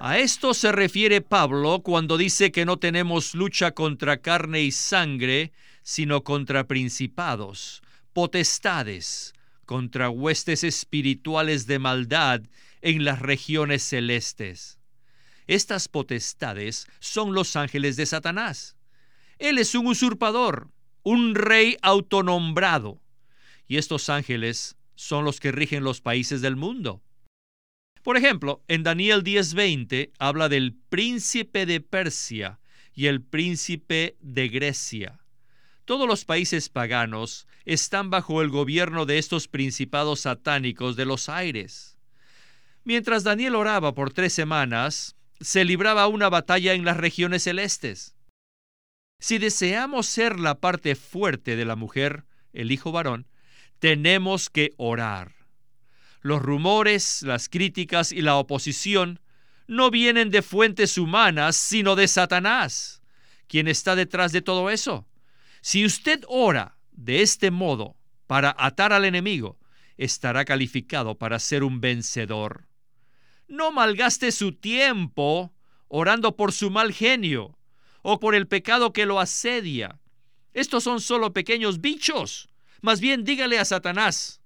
A 0.00 0.18
esto 0.18 0.54
se 0.54 0.72
refiere 0.72 1.20
Pablo 1.20 1.80
cuando 1.82 2.16
dice 2.16 2.50
que 2.50 2.64
no 2.64 2.78
tenemos 2.78 3.34
lucha 3.34 3.72
contra 3.72 4.18
carne 4.18 4.62
y 4.62 4.72
sangre, 4.72 5.52
sino 5.82 6.24
contra 6.24 6.66
principados, 6.66 7.82
potestades, 8.14 9.34
contra 9.66 10.08
huestes 10.08 10.64
espirituales 10.64 11.66
de 11.66 11.78
maldad 11.78 12.40
en 12.80 13.04
las 13.04 13.20
regiones 13.20 13.82
celestes. 13.82 14.78
Estas 15.46 15.88
potestades 15.88 16.86
son 17.00 17.34
los 17.34 17.54
ángeles 17.56 17.96
de 17.96 18.06
Satanás. 18.06 18.76
Él 19.38 19.58
es 19.58 19.74
un 19.74 19.86
usurpador, 19.86 20.68
un 21.02 21.34
rey 21.34 21.76
autonombrado. 21.82 23.00
Y 23.66 23.76
estos 23.76 24.08
ángeles 24.08 24.76
son 24.94 25.24
los 25.24 25.40
que 25.40 25.52
rigen 25.52 25.84
los 25.84 26.00
países 26.00 26.40
del 26.40 26.56
mundo. 26.56 27.02
Por 28.02 28.16
ejemplo, 28.16 28.62
en 28.68 28.82
Daniel 28.82 29.22
10:20 29.22 30.12
habla 30.18 30.48
del 30.48 30.74
príncipe 30.74 31.66
de 31.66 31.80
Persia 31.80 32.58
y 32.94 33.06
el 33.06 33.22
príncipe 33.22 34.16
de 34.20 34.48
Grecia. 34.48 35.20
Todos 35.84 36.08
los 36.08 36.24
países 36.24 36.68
paganos 36.68 37.46
están 37.64 38.10
bajo 38.10 38.42
el 38.42 38.48
gobierno 38.48 39.06
de 39.06 39.18
estos 39.18 39.48
principados 39.48 40.20
satánicos 40.20 40.96
de 40.96 41.06
los 41.06 41.28
aires. 41.28 41.96
Mientras 42.84 43.24
Daniel 43.24 43.54
oraba 43.54 43.94
por 43.94 44.12
tres 44.12 44.32
semanas, 44.32 45.16
se 45.40 45.64
libraba 45.64 46.08
una 46.08 46.28
batalla 46.28 46.74
en 46.74 46.84
las 46.84 46.96
regiones 46.96 47.44
celestes. 47.44 48.16
Si 49.20 49.38
deseamos 49.38 50.06
ser 50.06 50.38
la 50.38 50.60
parte 50.60 50.94
fuerte 50.94 51.56
de 51.56 51.64
la 51.64 51.74
mujer, 51.74 52.24
el 52.52 52.70
hijo 52.70 52.92
varón, 52.92 53.26
tenemos 53.80 54.48
que 54.48 54.74
orar. 54.76 55.34
Los 56.20 56.40
rumores, 56.40 57.22
las 57.22 57.48
críticas 57.48 58.12
y 58.12 58.22
la 58.22 58.36
oposición 58.36 59.20
no 59.66 59.90
vienen 59.90 60.30
de 60.30 60.42
fuentes 60.42 60.96
humanas, 60.98 61.56
sino 61.56 61.96
de 61.96 62.06
Satanás, 62.06 63.02
quien 63.48 63.66
está 63.66 63.96
detrás 63.96 64.30
de 64.30 64.40
todo 64.40 64.70
eso. 64.70 65.06
Si 65.62 65.84
usted 65.84 66.22
ora 66.28 66.78
de 66.92 67.22
este 67.22 67.50
modo 67.50 67.96
para 68.28 68.54
atar 68.56 68.92
al 68.92 69.04
enemigo, 69.04 69.58
estará 69.96 70.44
calificado 70.44 71.18
para 71.18 71.40
ser 71.40 71.64
un 71.64 71.80
vencedor. 71.80 72.68
No 73.48 73.72
malgaste 73.72 74.30
su 74.30 74.52
tiempo 74.52 75.52
orando 75.88 76.36
por 76.36 76.52
su 76.52 76.70
mal 76.70 76.92
genio 76.92 77.57
o 78.02 78.20
por 78.20 78.34
el 78.34 78.46
pecado 78.46 78.92
que 78.92 79.06
lo 79.06 79.20
asedia. 79.20 79.98
Estos 80.54 80.84
son 80.84 81.00
solo 81.00 81.32
pequeños 81.32 81.80
bichos. 81.80 82.48
Más 82.80 83.00
bien 83.00 83.24
dígale 83.24 83.58
a 83.58 83.64
Satanás, 83.64 84.38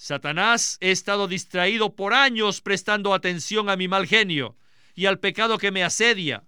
Satanás, 0.00 0.78
he 0.80 0.92
estado 0.92 1.26
distraído 1.26 1.96
por 1.96 2.14
años 2.14 2.60
prestando 2.60 3.12
atención 3.12 3.68
a 3.68 3.76
mi 3.76 3.88
mal 3.88 4.06
genio 4.06 4.56
y 4.94 5.06
al 5.06 5.18
pecado 5.18 5.58
que 5.58 5.72
me 5.72 5.82
asedia. 5.82 6.44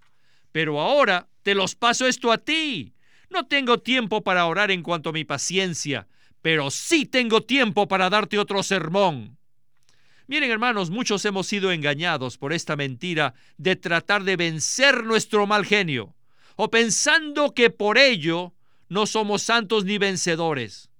Pero 0.52 0.80
ahora 0.80 1.28
te 1.42 1.56
los 1.56 1.74
paso 1.74 2.06
esto 2.06 2.30
a 2.30 2.38
ti. 2.38 2.94
No 3.28 3.46
tengo 3.46 3.78
tiempo 3.78 4.22
para 4.22 4.46
orar 4.46 4.70
en 4.70 4.84
cuanto 4.84 5.10
a 5.10 5.12
mi 5.12 5.24
paciencia, 5.24 6.06
pero 6.40 6.70
sí 6.70 7.06
tengo 7.06 7.40
tiempo 7.42 7.88
para 7.88 8.08
darte 8.08 8.38
otro 8.38 8.62
sermón. 8.62 9.36
Miren 10.28 10.52
hermanos, 10.52 10.90
muchos 10.90 11.24
hemos 11.24 11.48
sido 11.48 11.72
engañados 11.72 12.38
por 12.38 12.52
esta 12.52 12.76
mentira 12.76 13.34
de 13.58 13.74
tratar 13.74 14.22
de 14.22 14.36
vencer 14.36 15.02
nuestro 15.02 15.48
mal 15.48 15.66
genio, 15.66 16.14
o 16.62 16.70
pensando 16.70 17.54
que 17.54 17.70
por 17.70 17.96
ello 17.96 18.52
no 18.90 19.06
somos 19.06 19.40
santos 19.40 19.86
ni 19.86 19.96
vencedores. 19.96 20.90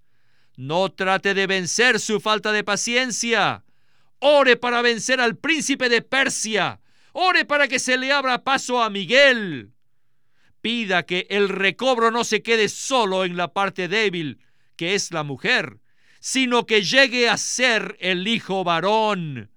No 0.57 0.91
trate 0.91 1.35
de 1.35 1.47
vencer 1.47 2.01
su 2.01 2.19
falta 2.19 2.51
de 2.51 2.65
paciencia. 2.65 3.63
Ore 4.21 4.57
para 4.57 4.81
vencer 4.81 5.21
al 5.21 5.37
príncipe 5.37 5.91
de 5.91 6.01
Persia. 6.01 6.81
Ore 7.13 7.45
para 7.45 7.69
que 7.69 7.79
se 7.79 7.99
le 7.99 8.11
abra 8.11 8.43
paso 8.43 8.83
a 8.83 8.89
Miguel. 8.89 9.75
Pida 10.63 11.03
que 11.03 11.27
el 11.29 11.51
recobro 11.51 12.11
no 12.11 12.25
se 12.25 12.43
quede 12.43 12.71
solo 12.71 13.27
en 13.27 13.37
la 13.37 13.53
parte 13.53 13.87
débil, 13.87 14.39
que 14.77 14.95
es 14.95 15.13
la 15.13 15.25
mujer, 15.25 15.79
sino 16.21 16.65
que 16.65 16.81
llegue 16.81 17.29
a 17.29 17.37
ser 17.37 17.99
el 18.01 18.27
hijo 18.27 18.65
varón. 18.65 19.51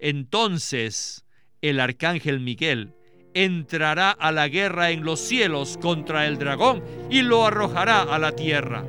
Entonces 0.00 1.24
el 1.60 1.78
arcángel 1.78 2.40
Miguel 2.40 2.92
entrará 3.36 4.12
a 4.12 4.32
la 4.32 4.48
guerra 4.48 4.90
en 4.90 5.04
los 5.04 5.20
cielos 5.20 5.78
contra 5.80 6.26
el 6.26 6.38
dragón 6.38 6.82
y 7.10 7.20
lo 7.20 7.44
arrojará 7.44 8.02
a 8.02 8.18
la 8.18 8.32
tierra. 8.32 8.86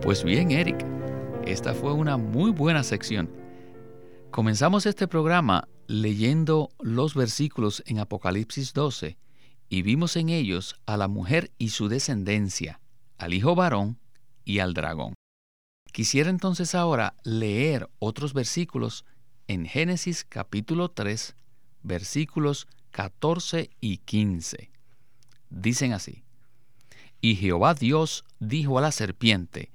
Pues 0.00 0.24
bien, 0.24 0.50
Eric, 0.50 0.84
esta 1.44 1.74
fue 1.74 1.92
una 1.92 2.16
muy 2.16 2.50
buena 2.50 2.82
sección. 2.82 3.30
Comenzamos 4.30 4.86
este 4.86 5.06
programa 5.06 5.68
leyendo 5.86 6.70
los 6.80 7.14
versículos 7.14 7.82
en 7.86 7.98
Apocalipsis 7.98 8.72
12 8.72 9.18
y 9.68 9.82
vimos 9.82 10.16
en 10.16 10.30
ellos 10.30 10.76
a 10.86 10.96
la 10.96 11.08
mujer 11.08 11.52
y 11.58 11.68
su 11.68 11.88
descendencia, 11.88 12.80
al 13.18 13.34
hijo 13.34 13.54
varón 13.54 13.98
y 14.46 14.60
al 14.60 14.72
dragón. 14.72 15.12
Quisiera 15.92 16.30
entonces 16.30 16.74
ahora 16.74 17.16
leer 17.22 17.90
otros 17.98 18.32
versículos 18.32 19.04
en 19.52 19.66
Génesis 19.66 20.24
capítulo 20.26 20.88
3, 20.90 21.36
versículos 21.82 22.68
14 22.90 23.68
y 23.82 23.98
15. 23.98 24.70
Dicen 25.50 25.92
así, 25.92 26.24
Y 27.20 27.36
Jehová 27.36 27.74
Dios 27.74 28.24
dijo 28.40 28.78
a 28.78 28.80
la 28.80 28.92
serpiente, 28.92 29.70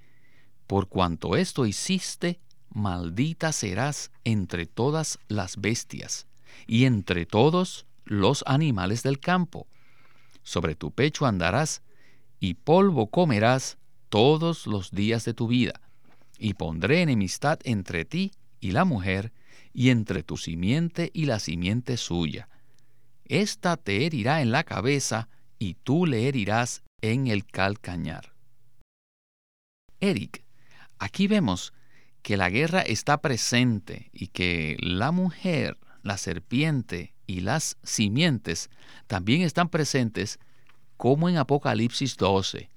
Por 0.65 0.87
cuanto 0.87 1.35
esto 1.35 1.67
hiciste, 1.67 2.39
maldita 2.69 3.51
serás 3.51 4.09
entre 4.23 4.65
todas 4.65 5.19
las 5.27 5.57
bestias 5.57 6.25
y 6.65 6.85
entre 6.85 7.27
todos 7.27 7.85
los 8.03 8.43
animales 8.47 9.03
del 9.03 9.19
campo. 9.19 9.67
Sobre 10.41 10.73
tu 10.73 10.89
pecho 10.89 11.27
andarás 11.27 11.83
y 12.39 12.55
polvo 12.55 13.11
comerás 13.11 13.77
todos 14.09 14.65
los 14.65 14.89
días 14.89 15.23
de 15.23 15.35
tu 15.35 15.47
vida. 15.47 15.81
Y 16.39 16.55
pondré 16.55 17.03
enemistad 17.03 17.59
entre 17.63 18.05
ti 18.05 18.31
y 18.59 18.71
la 18.71 18.83
mujer, 18.83 19.31
y 19.77 19.91
entre 19.91 20.23
tu 20.23 20.37
simiente 20.37 21.11
y 21.13 21.25
la 21.25 21.37
simiente 21.37 21.97
suya. 21.97 22.49
Esta 23.25 23.77
te 23.77 24.07
herirá 24.07 24.41
en 24.41 24.49
la 24.49 24.63
cabeza, 24.63 25.29
y 25.59 25.75
tú 25.75 26.07
le 26.07 26.27
herirás 26.27 26.81
en 26.99 27.27
el 27.27 27.45
calcañar. 27.45 28.33
Eric, 29.99 30.43
aquí 30.97 31.27
vemos 31.27 31.73
que 32.23 32.37
la 32.37 32.49
guerra 32.49 32.81
está 32.81 33.21
presente 33.21 34.09
y 34.13 34.29
que 34.29 34.77
la 34.79 35.11
mujer, 35.11 35.77
la 36.01 36.17
serpiente 36.17 37.13
y 37.27 37.41
las 37.41 37.77
simientes 37.83 38.71
también 39.05 39.43
están 39.43 39.69
presentes 39.69 40.39
como 40.97 41.29
en 41.29 41.37
Apocalipsis 41.37 42.17
12. 42.17 42.71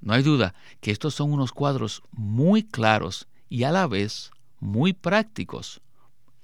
No 0.00 0.12
hay 0.12 0.22
duda 0.22 0.54
que 0.80 0.92
estos 0.92 1.16
son 1.16 1.32
unos 1.32 1.50
cuadros 1.50 2.04
muy 2.12 2.62
claros 2.62 3.26
y 3.48 3.64
a 3.64 3.72
la 3.72 3.88
vez 3.88 4.30
muy 4.60 4.92
prácticos 4.92 5.82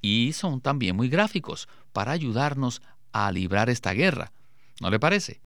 y 0.05 0.35
son 0.35 0.61
también 0.61 0.97
muy 0.97 1.09
gráficos 1.09 1.67
para 1.95 2.13
ayudarnos 2.13 2.83
a 3.13 3.33
librar 3.33 3.71
esta 3.71 3.93
guerra. 3.93 4.33
¿No 4.83 4.91
le 4.91 5.01
parece? 5.01 5.41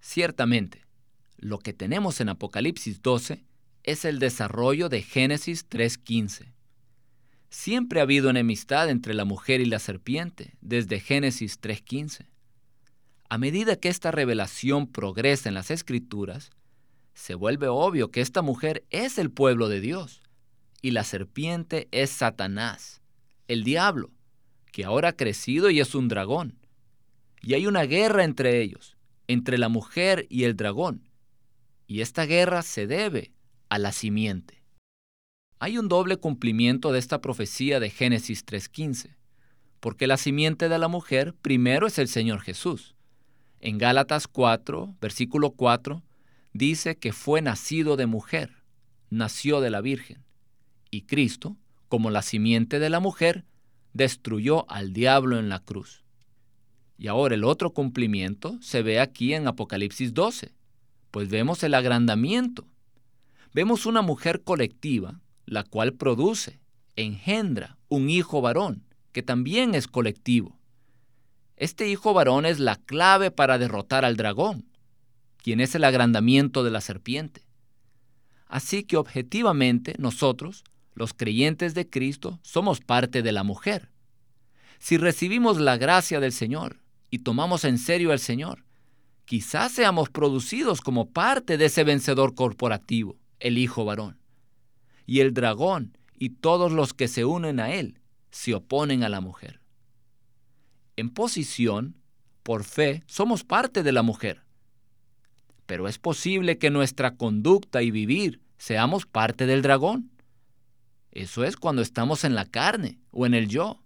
Ciertamente, 0.00 0.86
lo 1.36 1.58
que 1.58 1.74
tenemos 1.74 2.22
en 2.22 2.30
Apocalipsis 2.30 3.02
12 3.02 3.44
es 3.82 4.06
el 4.06 4.18
desarrollo 4.18 4.88
de 4.88 5.02
Génesis 5.02 5.68
3.15. 5.68 6.54
Siempre 7.50 8.00
ha 8.00 8.04
habido 8.04 8.30
enemistad 8.30 8.88
entre 8.88 9.12
la 9.12 9.26
mujer 9.26 9.60
y 9.60 9.66
la 9.66 9.78
serpiente, 9.78 10.54
desde 10.62 10.98
Génesis 10.98 11.60
3.15. 11.60 12.28
A 13.28 13.36
medida 13.36 13.76
que 13.76 13.90
esta 13.90 14.10
revelación 14.10 14.86
progresa 14.86 15.50
en 15.50 15.54
las 15.54 15.70
Escrituras, 15.70 16.50
se 17.12 17.34
vuelve 17.34 17.68
obvio 17.68 18.10
que 18.10 18.22
esta 18.22 18.40
mujer 18.40 18.86
es 18.88 19.18
el 19.18 19.30
pueblo 19.30 19.68
de 19.68 19.82
Dios 19.82 20.22
y 20.80 20.92
la 20.92 21.04
serpiente 21.04 21.88
es 21.90 22.08
Satanás 22.08 22.99
el 23.50 23.64
diablo, 23.64 24.12
que 24.70 24.84
ahora 24.84 25.08
ha 25.08 25.16
crecido 25.16 25.70
y 25.70 25.80
es 25.80 25.96
un 25.96 26.06
dragón. 26.06 26.60
Y 27.42 27.54
hay 27.54 27.66
una 27.66 27.82
guerra 27.82 28.22
entre 28.22 28.62
ellos, 28.62 28.96
entre 29.26 29.58
la 29.58 29.68
mujer 29.68 30.26
y 30.30 30.44
el 30.44 30.54
dragón. 30.54 31.08
Y 31.88 32.00
esta 32.00 32.26
guerra 32.26 32.62
se 32.62 32.86
debe 32.86 33.32
a 33.68 33.78
la 33.78 33.90
simiente. 33.90 34.62
Hay 35.58 35.78
un 35.78 35.88
doble 35.88 36.16
cumplimiento 36.16 36.92
de 36.92 37.00
esta 37.00 37.20
profecía 37.20 37.80
de 37.80 37.90
Génesis 37.90 38.46
3.15, 38.46 39.16
porque 39.80 40.06
la 40.06 40.16
simiente 40.16 40.68
de 40.68 40.78
la 40.78 40.86
mujer 40.86 41.34
primero 41.34 41.88
es 41.88 41.98
el 41.98 42.06
Señor 42.06 42.42
Jesús. 42.42 42.94
En 43.58 43.78
Gálatas 43.78 44.28
4, 44.28 44.94
versículo 45.00 45.50
4, 45.50 46.04
dice 46.52 46.98
que 46.98 47.12
fue 47.12 47.42
nacido 47.42 47.96
de 47.96 48.06
mujer, 48.06 48.62
nació 49.08 49.60
de 49.60 49.70
la 49.70 49.80
Virgen. 49.80 50.22
Y 50.88 51.02
Cristo, 51.02 51.56
como 51.90 52.10
la 52.10 52.22
simiente 52.22 52.78
de 52.78 52.88
la 52.88 53.00
mujer, 53.00 53.44
destruyó 53.92 54.70
al 54.70 54.92
diablo 54.92 55.40
en 55.40 55.48
la 55.48 55.58
cruz. 55.58 56.04
Y 56.96 57.08
ahora 57.08 57.34
el 57.34 57.42
otro 57.42 57.72
cumplimiento 57.72 58.56
se 58.62 58.82
ve 58.82 59.00
aquí 59.00 59.34
en 59.34 59.48
Apocalipsis 59.48 60.14
12, 60.14 60.54
pues 61.10 61.28
vemos 61.28 61.64
el 61.64 61.74
agrandamiento. 61.74 62.64
Vemos 63.52 63.86
una 63.86 64.02
mujer 64.02 64.44
colectiva, 64.44 65.20
la 65.46 65.64
cual 65.64 65.94
produce, 65.94 66.60
engendra 66.94 67.76
un 67.88 68.08
hijo 68.08 68.40
varón, 68.40 68.84
que 69.10 69.24
también 69.24 69.74
es 69.74 69.88
colectivo. 69.88 70.60
Este 71.56 71.88
hijo 71.88 72.14
varón 72.14 72.46
es 72.46 72.60
la 72.60 72.76
clave 72.76 73.32
para 73.32 73.58
derrotar 73.58 74.04
al 74.04 74.16
dragón, 74.16 74.70
quien 75.38 75.60
es 75.60 75.74
el 75.74 75.82
agrandamiento 75.82 76.62
de 76.62 76.70
la 76.70 76.80
serpiente. 76.80 77.42
Así 78.46 78.84
que 78.84 78.96
objetivamente 78.96 79.96
nosotros 79.98 80.62
los 81.00 81.14
creyentes 81.14 81.72
de 81.72 81.88
Cristo 81.88 82.40
somos 82.42 82.80
parte 82.80 83.22
de 83.22 83.32
la 83.32 83.42
mujer. 83.42 83.88
Si 84.78 84.98
recibimos 84.98 85.58
la 85.58 85.78
gracia 85.78 86.20
del 86.20 86.30
Señor 86.30 86.76
y 87.08 87.20
tomamos 87.20 87.64
en 87.64 87.78
serio 87.78 88.12
al 88.12 88.18
Señor, 88.18 88.66
quizás 89.24 89.72
seamos 89.72 90.10
producidos 90.10 90.82
como 90.82 91.08
parte 91.08 91.56
de 91.56 91.64
ese 91.64 91.84
vencedor 91.84 92.34
corporativo, 92.34 93.16
el 93.38 93.56
Hijo 93.56 93.86
varón. 93.86 94.18
Y 95.06 95.20
el 95.20 95.32
dragón 95.32 95.96
y 96.18 96.28
todos 96.28 96.70
los 96.70 96.92
que 96.92 97.08
se 97.08 97.24
unen 97.24 97.60
a 97.60 97.72
él 97.72 97.98
se 98.30 98.54
oponen 98.54 99.02
a 99.02 99.08
la 99.08 99.22
mujer. 99.22 99.62
En 100.96 101.08
posición, 101.08 101.96
por 102.42 102.62
fe, 102.62 103.04
somos 103.06 103.42
parte 103.42 103.82
de 103.82 103.92
la 103.92 104.02
mujer. 104.02 104.42
Pero 105.64 105.88
es 105.88 105.98
posible 105.98 106.58
que 106.58 106.68
nuestra 106.68 107.16
conducta 107.16 107.80
y 107.80 107.90
vivir 107.90 108.42
seamos 108.58 109.06
parte 109.06 109.46
del 109.46 109.62
dragón. 109.62 110.10
Eso 111.12 111.44
es 111.44 111.56
cuando 111.56 111.82
estamos 111.82 112.24
en 112.24 112.34
la 112.34 112.44
carne 112.44 112.98
o 113.10 113.26
en 113.26 113.34
el 113.34 113.48
yo. 113.48 113.82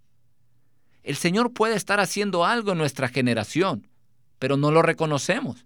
El 1.03 1.15
Señor 1.15 1.53
puede 1.53 1.75
estar 1.75 1.99
haciendo 1.99 2.45
algo 2.45 2.71
en 2.71 2.77
nuestra 2.77 3.07
generación, 3.07 3.87
pero 4.39 4.57
no 4.57 4.71
lo 4.71 4.81
reconocemos 4.81 5.65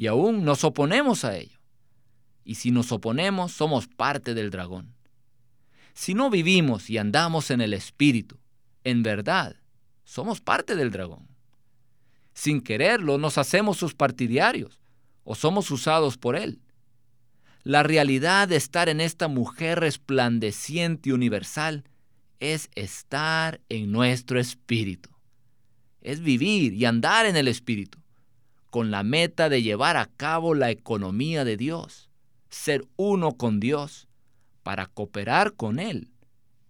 y 0.00 0.06
aún 0.06 0.44
nos 0.44 0.64
oponemos 0.64 1.24
a 1.26 1.36
ello. 1.36 1.58
Y 2.42 2.54
si 2.54 2.70
nos 2.70 2.90
oponemos, 2.90 3.52
somos 3.52 3.86
parte 3.86 4.32
del 4.32 4.50
dragón. 4.50 4.94
Si 5.92 6.14
no 6.14 6.30
vivimos 6.30 6.88
y 6.88 6.96
andamos 6.96 7.50
en 7.50 7.60
el 7.60 7.74
Espíritu, 7.74 8.38
en 8.82 9.02
verdad, 9.02 9.56
somos 10.04 10.40
parte 10.40 10.74
del 10.74 10.90
dragón. 10.90 11.28
Sin 12.32 12.62
quererlo, 12.62 13.18
nos 13.18 13.36
hacemos 13.36 13.76
sus 13.76 13.94
partidarios 13.94 14.80
o 15.24 15.34
somos 15.34 15.70
usados 15.70 16.16
por 16.16 16.34
él. 16.34 16.62
La 17.62 17.82
realidad 17.82 18.48
de 18.48 18.56
estar 18.56 18.88
en 18.88 19.00
esta 19.00 19.28
mujer 19.28 19.80
resplandeciente 19.80 21.10
y 21.10 21.12
universal 21.12 21.84
es 22.38 22.70
estar 22.74 23.60
en 23.68 23.92
nuestro 23.92 24.40
espíritu. 24.40 25.10
Es 26.00 26.20
vivir 26.20 26.72
y 26.72 26.86
andar 26.86 27.26
en 27.26 27.36
el 27.36 27.48
espíritu, 27.48 27.98
con 28.70 28.90
la 28.90 29.02
meta 29.02 29.50
de 29.50 29.62
llevar 29.62 29.98
a 29.98 30.06
cabo 30.06 30.54
la 30.54 30.70
economía 30.70 31.44
de 31.44 31.58
Dios, 31.58 32.08
ser 32.48 32.86
uno 32.96 33.32
con 33.32 33.60
Dios, 33.60 34.08
para 34.62 34.86
cooperar 34.86 35.54
con 35.54 35.78
Él 35.78 36.10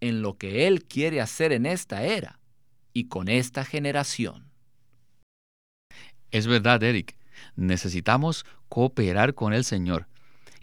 en 0.00 0.22
lo 0.22 0.38
que 0.38 0.66
Él 0.66 0.85
quiere 0.85 1.20
hacer 1.20 1.53
en 1.53 1.66
esta 1.66 2.03
era 2.03 2.40
y 2.92 3.05
con 3.05 3.29
esta 3.29 3.64
generación. 3.64 4.50
Es 6.33 6.48
verdad, 6.48 6.83
Eric, 6.83 7.16
necesitamos 7.55 8.44
cooperar 8.68 9.35
con 9.35 9.53
el 9.53 9.64
Señor 9.64 10.10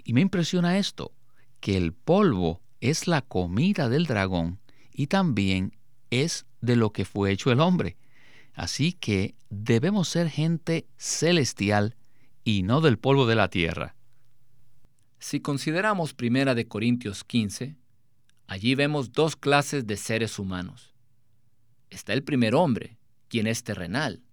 y 0.08 0.14
me 0.14 0.22
impresiona 0.22 0.78
esto, 0.78 1.12
que 1.60 1.76
el 1.76 1.92
polvo 1.92 2.62
es 2.80 3.08
la 3.08 3.22
comida 3.22 3.90
del 3.90 4.06
dragón 4.06 4.58
y 4.94 5.08
también 5.08 5.76
es 6.12 6.46
de 6.62 6.78
lo 6.78 6.94
que 6.94 7.04
fue 7.04 7.30
hecho 7.30 7.52
el 7.52 7.60
hombre. 7.60 7.98
Así 8.54 8.94
que 8.94 9.36
debemos 9.50 10.08
ser 10.08 10.30
gente 10.30 10.88
celestial 10.96 11.98
y 12.46 12.64
no 12.64 12.80
del 12.80 12.98
polvo 12.98 13.28
de 13.28 13.36
la 13.36 13.50
tierra. 13.50 13.98
Si 15.20 15.42
consideramos 15.42 16.14
Primera 16.14 16.56
de 16.56 16.70
Corintios 16.70 17.26
15, 17.26 17.76
allí 18.48 18.76
vemos 18.76 19.12
dos 19.12 19.36
clases 19.36 19.88
de 19.88 19.98
seres 19.98 20.40
humanos. 20.40 20.94
Está 21.90 22.14
el 22.14 22.24
primer 22.24 22.56
hombre, 22.56 22.98
quien 23.28 23.46
es 23.46 23.62
terrenal, 23.62 24.24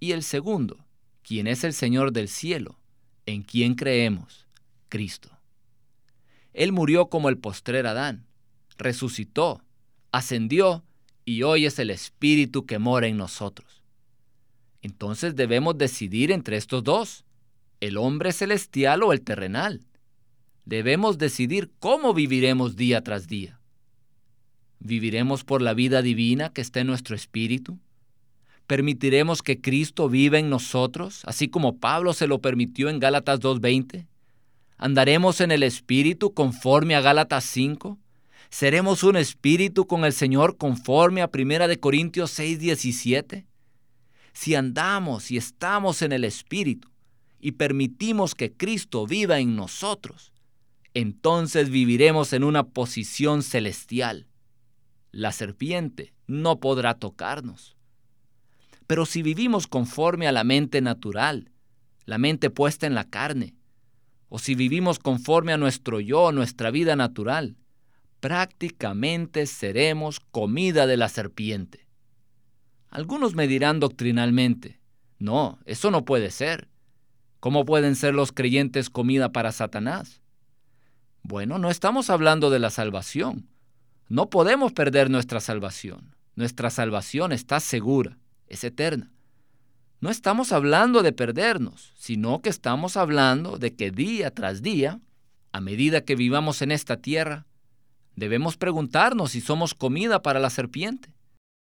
y 0.00 0.10
el 0.10 0.24
segundo, 0.24 0.84
quien 1.22 1.46
es 1.46 1.62
el 1.62 1.74
Señor 1.74 2.12
del 2.12 2.26
cielo, 2.26 2.80
en 3.24 3.42
quien 3.42 3.76
creemos, 3.76 4.45
Cristo. 4.88 5.30
Él 6.52 6.72
murió 6.72 7.08
como 7.08 7.28
el 7.28 7.38
postrer 7.38 7.86
Adán, 7.86 8.26
resucitó, 8.78 9.62
ascendió 10.12 10.84
y 11.24 11.42
hoy 11.42 11.66
es 11.66 11.78
el 11.78 11.90
Espíritu 11.90 12.66
que 12.66 12.78
mora 12.78 13.06
en 13.06 13.16
nosotros. 13.16 13.82
Entonces 14.82 15.36
debemos 15.36 15.76
decidir 15.76 16.30
entre 16.30 16.56
estos 16.56 16.84
dos, 16.84 17.24
el 17.80 17.96
hombre 17.96 18.32
celestial 18.32 19.02
o 19.02 19.12
el 19.12 19.20
terrenal. 19.22 19.86
Debemos 20.64 21.18
decidir 21.18 21.70
cómo 21.78 22.14
viviremos 22.14 22.76
día 22.76 23.02
tras 23.02 23.26
día. 23.26 23.60
¿Viviremos 24.78 25.44
por 25.44 25.62
la 25.62 25.74
vida 25.74 26.02
divina 26.02 26.52
que 26.52 26.60
está 26.60 26.80
en 26.80 26.86
nuestro 26.86 27.16
espíritu? 27.16 27.78
¿Permitiremos 28.66 29.42
que 29.42 29.60
Cristo 29.60 30.08
viva 30.08 30.38
en 30.38 30.50
nosotros, 30.50 31.22
así 31.24 31.48
como 31.48 31.78
Pablo 31.78 32.12
se 32.12 32.26
lo 32.26 32.40
permitió 32.40 32.88
en 32.88 32.98
Gálatas 32.98 33.40
2.20? 33.40 34.06
¿Andaremos 34.78 35.40
en 35.40 35.52
el 35.52 35.62
espíritu 35.62 36.34
conforme 36.34 36.96
a 36.96 37.00
Gálatas 37.00 37.44
5? 37.44 37.98
¿Seremos 38.50 39.02
un 39.02 39.16
espíritu 39.16 39.86
con 39.86 40.04
el 40.04 40.12
Señor 40.12 40.56
conforme 40.56 41.22
a 41.22 41.30
1 41.32 41.66
de 41.66 41.80
Corintios 41.80 42.38
6:17? 42.38 43.46
Si 44.32 44.54
andamos 44.54 45.30
y 45.30 45.38
estamos 45.38 46.02
en 46.02 46.12
el 46.12 46.24
espíritu 46.24 46.90
y 47.40 47.52
permitimos 47.52 48.34
que 48.34 48.52
Cristo 48.52 49.06
viva 49.06 49.38
en 49.38 49.56
nosotros, 49.56 50.32
entonces 50.92 51.70
viviremos 51.70 52.32
en 52.34 52.44
una 52.44 52.64
posición 52.64 53.42
celestial. 53.42 54.26
La 55.10 55.32
serpiente 55.32 56.12
no 56.26 56.60
podrá 56.60 56.94
tocarnos. 56.94 57.76
Pero 58.86 59.06
si 59.06 59.22
vivimos 59.22 59.66
conforme 59.66 60.28
a 60.28 60.32
la 60.32 60.44
mente 60.44 60.80
natural, 60.80 61.50
la 62.04 62.18
mente 62.18 62.50
puesta 62.50 62.86
en 62.86 62.94
la 62.94 63.04
carne, 63.04 63.55
o 64.36 64.38
si 64.38 64.54
vivimos 64.54 64.98
conforme 64.98 65.54
a 65.54 65.56
nuestro 65.56 65.98
yo, 65.98 66.30
nuestra 66.30 66.70
vida 66.70 66.94
natural, 66.94 67.56
prácticamente 68.20 69.46
seremos 69.46 70.20
comida 70.20 70.86
de 70.86 70.98
la 70.98 71.08
serpiente. 71.08 71.86
Algunos 72.90 73.34
me 73.34 73.48
dirán 73.48 73.80
doctrinalmente, 73.80 74.78
no, 75.18 75.58
eso 75.64 75.90
no 75.90 76.04
puede 76.04 76.30
ser. 76.30 76.68
¿Cómo 77.40 77.64
pueden 77.64 77.96
ser 77.96 78.12
los 78.12 78.30
creyentes 78.30 78.90
comida 78.90 79.32
para 79.32 79.52
Satanás? 79.52 80.20
Bueno, 81.22 81.58
no 81.58 81.70
estamos 81.70 82.10
hablando 82.10 82.50
de 82.50 82.58
la 82.58 82.68
salvación. 82.68 83.48
No 84.10 84.28
podemos 84.28 84.74
perder 84.74 85.08
nuestra 85.08 85.40
salvación. 85.40 86.14
Nuestra 86.34 86.68
salvación 86.68 87.32
está 87.32 87.58
segura, 87.58 88.18
es 88.48 88.64
eterna. 88.64 89.10
No 90.00 90.10
estamos 90.10 90.52
hablando 90.52 91.02
de 91.02 91.12
perdernos, 91.12 91.94
sino 91.96 92.42
que 92.42 92.50
estamos 92.50 92.98
hablando 92.98 93.56
de 93.56 93.74
que 93.74 93.90
día 93.90 94.30
tras 94.30 94.60
día, 94.60 95.00
a 95.52 95.60
medida 95.60 96.04
que 96.04 96.16
vivamos 96.16 96.60
en 96.60 96.70
esta 96.70 96.98
tierra, 96.98 97.46
debemos 98.14 98.58
preguntarnos 98.58 99.32
si 99.32 99.40
somos 99.40 99.74
comida 99.74 100.20
para 100.20 100.38
la 100.38 100.50
serpiente. 100.50 101.14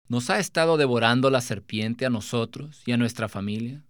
¿Nos 0.06 0.28
ha 0.28 0.38
estado 0.38 0.76
devorando 0.76 1.30
la 1.30 1.40
serpiente 1.40 2.04
a 2.04 2.10
nosotros 2.10 2.82
y 2.84 2.92
a 2.92 2.98
nuestra 2.98 3.28
familia? 3.28 3.84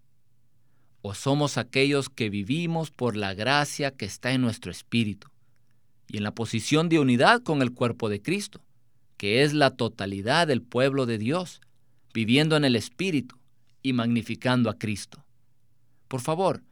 ¿O 1.03 1.14
somos 1.14 1.59
aquellos 1.59 2.09
que 2.09 2.31
vivimos 2.31 2.93
por 2.93 3.16
la 3.16 3.35
gracia 3.35 3.90
que 3.90 4.05
está 4.05 4.31
en 4.33 4.43
nuestro 4.43 4.71
espíritu 4.71 5.29
y 6.07 6.19
en 6.19 6.23
la 6.23 6.35
posición 6.35 6.88
de 6.88 7.01
unidad 7.01 7.43
con 7.43 7.62
el 7.62 7.73
cuerpo 7.73 8.09
de 8.09 8.23
Cristo, 8.23 8.61
que 9.16 9.43
es 9.43 9.55
la 9.55 9.71
totalidad 9.71 10.47
del 10.47 10.62
pueblo 10.62 11.07
de 11.07 11.19
Dios, 11.19 11.61
viviendo 12.12 12.57
en 12.57 12.64
el 12.64 12.77
espíritu 12.77 13.39
y 13.83 13.93
magnificando 13.93 14.71
a 14.71 14.79
Cristo? 14.79 15.25
Por 16.09 16.21
favor, 16.21 16.62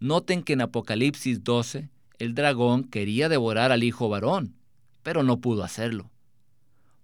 noten 0.00 0.42
que 0.42 0.52
en 0.52 0.60
Apocalipsis 0.60 1.42
12 1.44 1.88
el 2.18 2.34
dragón 2.34 2.84
quería 2.84 3.28
devorar 3.28 3.72
al 3.72 3.82
hijo 3.82 4.08
varón, 4.08 4.56
pero 5.02 5.22
no 5.22 5.40
pudo 5.40 5.64
hacerlo 5.64 6.12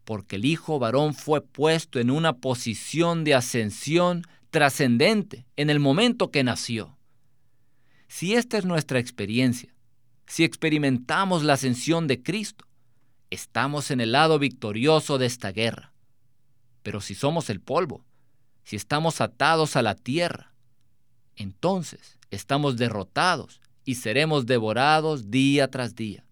porque 0.08 0.36
el 0.36 0.46
Hijo 0.46 0.78
varón 0.78 1.12
fue 1.12 1.42
puesto 1.42 2.00
en 2.00 2.10
una 2.10 2.38
posición 2.38 3.24
de 3.24 3.34
ascensión 3.34 4.22
trascendente 4.50 5.44
en 5.56 5.68
el 5.68 5.80
momento 5.80 6.30
que 6.30 6.42
nació. 6.42 6.96
Si 8.06 8.34
esta 8.34 8.56
es 8.56 8.64
nuestra 8.64 9.00
experiencia, 9.00 9.74
si 10.26 10.44
experimentamos 10.44 11.44
la 11.44 11.52
ascensión 11.52 12.06
de 12.06 12.22
Cristo, 12.22 12.64
estamos 13.28 13.90
en 13.90 14.00
el 14.00 14.12
lado 14.12 14.38
victorioso 14.38 15.18
de 15.18 15.26
esta 15.26 15.52
guerra. 15.52 15.92
Pero 16.82 17.02
si 17.02 17.14
somos 17.14 17.50
el 17.50 17.60
polvo, 17.60 18.02
si 18.68 18.76
estamos 18.76 19.20
atados 19.20 19.76
a 19.76 19.82
la 19.82 19.94
tierra, 19.94 20.52
entonces 21.36 22.18
estamos 22.30 22.76
derrotados 22.76 23.60
y 23.84 23.94
seremos 23.94 24.44
devorados 24.46 25.30
día 25.30 25.70
tras 25.70 25.94
día 25.94 26.24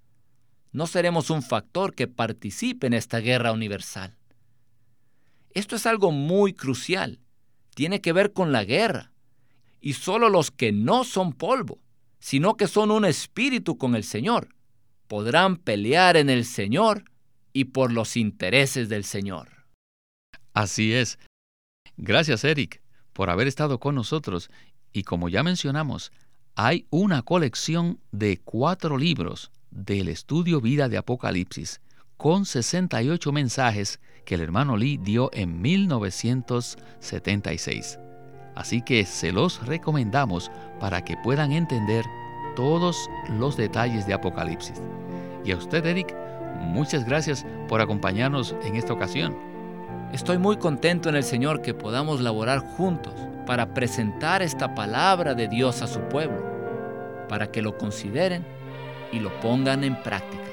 no 0.76 0.86
seremos 0.86 1.30
un 1.30 1.42
factor 1.42 1.94
que 1.94 2.06
participe 2.06 2.86
en 2.86 2.92
esta 2.92 3.20
guerra 3.20 3.52
universal. 3.52 4.14
Esto 5.54 5.74
es 5.74 5.86
algo 5.86 6.12
muy 6.12 6.52
crucial. 6.52 7.18
Tiene 7.74 8.02
que 8.02 8.12
ver 8.12 8.34
con 8.34 8.52
la 8.52 8.62
guerra. 8.62 9.10
Y 9.80 9.94
solo 9.94 10.28
los 10.28 10.50
que 10.50 10.72
no 10.72 11.04
son 11.04 11.32
polvo, 11.32 11.80
sino 12.18 12.58
que 12.58 12.68
son 12.68 12.90
un 12.90 13.06
espíritu 13.06 13.78
con 13.78 13.96
el 13.96 14.04
Señor, 14.04 14.54
podrán 15.06 15.56
pelear 15.56 16.18
en 16.18 16.28
el 16.28 16.44
Señor 16.44 17.04
y 17.54 17.64
por 17.64 17.90
los 17.90 18.14
intereses 18.14 18.90
del 18.90 19.04
Señor. 19.04 19.48
Así 20.52 20.92
es. 20.92 21.18
Gracias, 21.96 22.44
Eric, 22.44 22.82
por 23.12 23.30
haber 23.30 23.46
estado 23.46 23.78
con 23.80 23.94
nosotros. 23.94 24.50
Y 24.92 25.04
como 25.04 25.28
ya 25.28 25.42
mencionamos, 25.42 26.12
hay 26.54 26.86
una 26.90 27.22
colección 27.22 27.98
de 28.12 28.38
cuatro 28.38 28.98
libros 28.98 29.50
del 29.70 30.08
estudio 30.08 30.60
Vida 30.60 30.88
de 30.88 30.98
Apocalipsis, 30.98 31.80
con 32.16 32.46
68 32.46 33.32
mensajes 33.32 34.00
que 34.24 34.36
el 34.36 34.40
hermano 34.40 34.76
Lee 34.76 34.98
dio 34.98 35.30
en 35.32 35.60
1976. 35.60 37.98
Así 38.54 38.82
que 38.82 39.04
se 39.04 39.32
los 39.32 39.66
recomendamos 39.66 40.52
para 40.80 41.04
que 41.04 41.16
puedan 41.22 41.50
entender 41.52 42.04
todos 42.56 43.08
los 43.38 43.56
detalles 43.56 44.04
de 44.06 44.14
Apocalipsis. 44.14 44.80
Y 45.44 45.52
a 45.52 45.56
usted, 45.56 45.84
Eric, 45.84 46.14
muchas 46.60 47.06
gracias 47.06 47.44
por 47.68 47.80
acompañarnos 47.80 48.56
en 48.64 48.74
esta 48.76 48.94
ocasión. 48.94 49.36
Estoy 50.12 50.38
muy 50.38 50.56
contento 50.56 51.08
en 51.08 51.16
el 51.16 51.24
Señor 51.24 51.62
que 51.62 51.74
podamos 51.74 52.20
laborar 52.20 52.60
juntos 52.60 53.12
para 53.44 53.74
presentar 53.74 54.40
esta 54.40 54.74
palabra 54.74 55.34
de 55.34 55.48
Dios 55.48 55.82
a 55.82 55.88
su 55.88 56.00
pueblo, 56.00 56.42
para 57.28 57.50
que 57.50 57.60
lo 57.60 57.76
consideren 57.76 58.46
y 59.12 59.18
lo 59.18 59.30
pongan 59.40 59.82
en 59.82 60.00
práctica. 60.02 60.44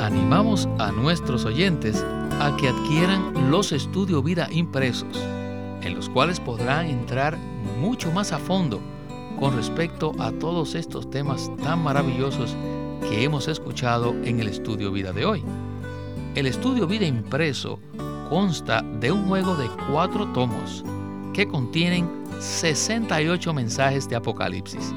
Animamos 0.00 0.68
a 0.78 0.90
nuestros 0.90 1.44
oyentes 1.44 2.02
a 2.40 2.56
que 2.56 2.68
adquieran 2.68 3.50
los 3.50 3.72
estudios 3.72 4.24
vida 4.24 4.48
impresos, 4.50 5.22
en 5.82 5.94
los 5.94 6.08
cuales 6.08 6.40
podrán 6.40 6.86
entrar 6.86 7.36
mucho 7.78 8.10
más 8.10 8.32
a 8.32 8.38
fondo 8.38 8.80
con 9.38 9.56
respecto 9.56 10.12
a 10.18 10.32
todos 10.32 10.74
estos 10.74 11.08
temas 11.10 11.50
tan 11.62 11.82
maravillosos 11.82 12.56
que 13.08 13.24
hemos 13.24 13.48
escuchado 13.48 14.14
en 14.24 14.40
el 14.40 14.48
estudio 14.48 14.90
vida 14.90 15.12
de 15.12 15.24
hoy. 15.24 15.44
El 16.34 16.46
estudio 16.46 16.86
vida 16.86 17.06
impreso 17.06 17.78
consta 18.28 18.82
de 19.00 19.12
un 19.12 19.26
juego 19.26 19.54
de 19.56 19.68
cuatro 19.90 20.26
tomos 20.32 20.84
que 21.32 21.46
contienen 21.46 22.08
68 22.40 23.54
mensajes 23.54 24.08
de 24.08 24.16
Apocalipsis. 24.16 24.92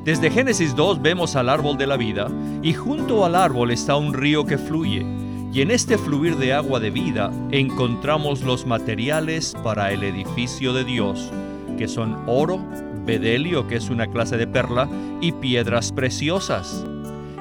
Desde 0.05 0.29
Génesis 0.29 0.75
2 0.75 1.01
vemos 1.01 1.36
al 1.36 1.49
árbol 1.49 1.75
de 1.75 1.88
la 1.88 1.97
vida 1.97 2.29
y 2.62 2.73
junto 2.73 3.25
al 3.25 3.33
árbol 3.33 3.71
está 3.71 3.95
un 3.95 4.13
río 4.13 4.45
que 4.45 4.59
fluye. 4.59 5.03
Y 5.51 5.62
en 5.62 5.71
este 5.71 5.97
fluir 5.97 6.38
de 6.38 6.53
agua 6.53 6.79
de 6.79 6.91
vida 6.91 7.31
encontramos 7.49 8.43
los 8.43 8.67
materiales 8.67 9.55
para 9.63 9.91
el 9.91 10.03
edificio 10.03 10.73
de 10.73 10.83
Dios, 10.83 11.31
que 11.79 11.88
son 11.88 12.19
oro, 12.27 12.63
bedelio, 13.03 13.67
que 13.67 13.77
es 13.77 13.89
una 13.89 14.05
clase 14.05 14.38
de 14.38 14.45
perla, 14.45 14.88
y 15.21 15.31
piedras 15.31 15.91
preciosas. 15.91 16.86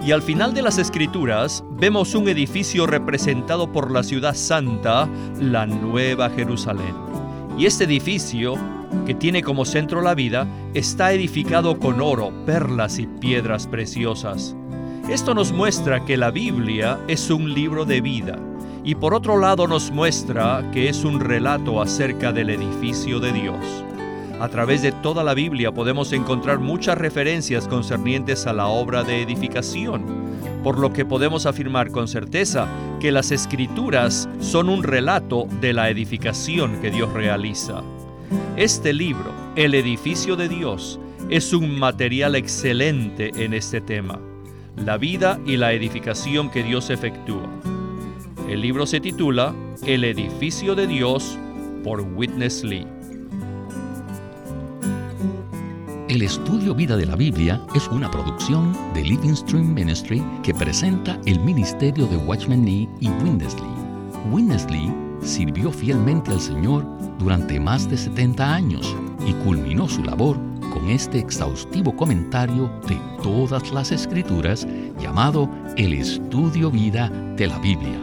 Y 0.05 0.11
al 0.11 0.23
final 0.23 0.53
de 0.53 0.63
las 0.63 0.79
escrituras 0.79 1.63
vemos 1.71 2.17
un 2.17 2.29
edificio 2.29 2.87
representado 2.87 3.71
por 3.71 3.93
la 3.93 4.03
ciudad 4.03 4.35
santa, 4.35 5.09
la 5.39 5.65
Nueva 5.65 6.29
Jerusalén. 6.31 6.95
Y 7.57 7.67
este 7.67 7.85
edificio, 7.85 8.55
que 9.07 9.15
tiene 9.15 9.43
como 9.43 9.65
centro 9.65 10.03
la 10.03 10.15
vida, 10.15 10.49
está 10.75 11.13
edificado 11.13 11.79
con 11.79 12.01
oro, 12.01 12.33
perlas 12.45 12.99
y 12.99 13.07
piedras 13.07 13.69
preciosas. 13.69 14.57
Esto 15.09 15.35
nos 15.35 15.53
muestra 15.53 16.05
que 16.05 16.17
la 16.17 16.33
Biblia 16.33 16.99
es 17.07 17.31
un 17.31 17.55
libro 17.55 17.85
de 17.85 18.01
vida 18.01 18.39
y 18.85 18.97
por 18.97 19.15
otro 19.15 19.39
lado 19.39 19.69
nos 19.69 19.93
muestra 19.93 20.69
que 20.73 20.89
es 20.89 21.05
un 21.05 21.21
relato 21.21 21.81
acerca 21.81 22.33
del 22.33 22.51
edificio 22.51 23.21
de 23.21 23.33
Dios. 23.33 23.85
A 24.43 24.49
través 24.49 24.83
de 24.83 24.91
toda 24.91 25.23
la 25.23 25.35
Biblia 25.35 25.71
podemos 25.71 26.13
encontrar 26.13 26.59
muchas 26.59 26.99
referencias 26.99 27.69
concernientes 27.69 28.49
a 28.49 28.53
la 28.53 28.67
obra 28.67 29.05
de 29.05 29.23
edificación, 29.23 30.05
por 30.65 30.81
lo 30.81 30.93
que 30.93 31.05
podemos 31.05 31.47
afirmar 31.47 31.93
con 31.93 32.09
certeza 32.09 32.67
que 32.99 33.13
las 33.13 33.31
escrituras 33.31 34.29
son 34.41 34.69
un 34.69 34.83
relato 34.83 35.47
de 35.61 35.73
la 35.73 35.91
edificación 35.91 36.81
que 36.81 36.91
Dios 36.91 37.13
realiza. 37.13 37.85
Este 38.57 38.93
libro, 38.93 39.33
El 39.55 39.77
edificio 39.77 40.35
de 40.35 40.49
Dios, 40.49 40.99
es 41.31 41.53
un 41.53 41.79
material 41.79 42.35
excelente 42.35 43.31
en 43.45 43.55
este 43.55 43.81
tema, 43.81 44.19
la 44.75 44.97
vida 44.97 45.39
y 45.47 45.57
la 45.57 45.73
edificación 45.73 46.51
que 46.51 46.65
Dios 46.65 46.91
efectúa. 46.91 47.49
El 48.49 48.61
libro 48.61 48.87
se 48.87 48.99
titula 48.99 49.55
El 49.87 50.03
edificio 50.03 50.75
de 50.75 50.89
Dios 50.89 51.39
por 51.85 52.01
Witness 52.01 52.65
Lee. 52.65 53.02
El 56.13 56.21
estudio 56.21 56.75
Vida 56.75 56.99
de 56.99 57.07
la 57.07 57.17
Biblia 57.17 57.59
es 57.75 57.89
una 57.89 58.11
producción 58.11 58.77
de 58.93 59.03
Living 59.03 59.33
Stream 59.33 59.73
Ministry 59.73 60.23
que 60.43 60.53
presenta 60.53 61.19
el 61.25 61.41
ministerio 61.41 62.07
de 62.07 62.19
Watchman 62.19 62.67
Nee 62.67 62.87
y 63.01 63.09
Winnesley. 63.09 63.71
Winnesley 64.31 64.95
sirvió 65.23 65.73
fielmente 65.73 66.31
al 66.31 66.39
Señor 66.39 66.87
durante 67.19 67.59
más 67.59 67.89
de 67.89 67.97
70 67.97 68.55
años 68.55 68.95
y 69.27 69.33
culminó 69.43 69.89
su 69.89 70.05
labor 70.05 70.37
con 70.71 70.91
este 70.91 71.19
exhaustivo 71.19 71.97
comentario 71.97 72.71
de 72.87 73.01
todas 73.23 73.73
las 73.73 73.91
escrituras 73.91 74.69
llamado 75.01 75.49
El 75.79 75.95
Estudio 75.95 76.71
Vida 76.71 77.09
de 77.09 77.47
la 77.47 77.59
Biblia. 77.61 77.99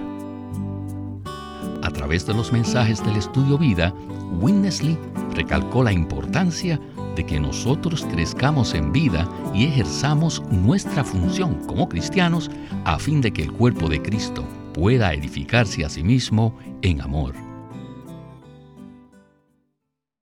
A 1.83 1.91
través 1.91 2.25
de 2.25 2.33
los 2.33 2.51
mensajes 2.51 3.05
del 3.05 3.17
Estudio 3.17 3.59
Vida, 3.59 3.93
Winnesley 4.41 4.97
recalcó 5.35 5.83
la 5.83 5.91
importancia 5.93 6.79
de 7.19 7.25
que 7.25 7.37
nosotros 7.37 8.07
crezcamos 8.09 8.73
en 8.73 8.93
vida 8.93 9.29
y 9.53 9.65
ejerzamos 9.65 10.41
nuestra 10.51 11.03
función 11.03 11.55
como 11.67 11.89
cristianos 11.89 12.49
a 12.85 12.97
fin 12.97 13.19
de 13.19 13.33
que 13.33 13.43
el 13.43 13.51
cuerpo 13.51 13.89
de 13.89 14.01
Cristo 14.01 14.45
pueda 14.73 15.13
edificarse 15.13 15.83
a 15.83 15.89
sí 15.89 16.01
mismo 16.01 16.57
en 16.81 17.01
amor. 17.01 17.48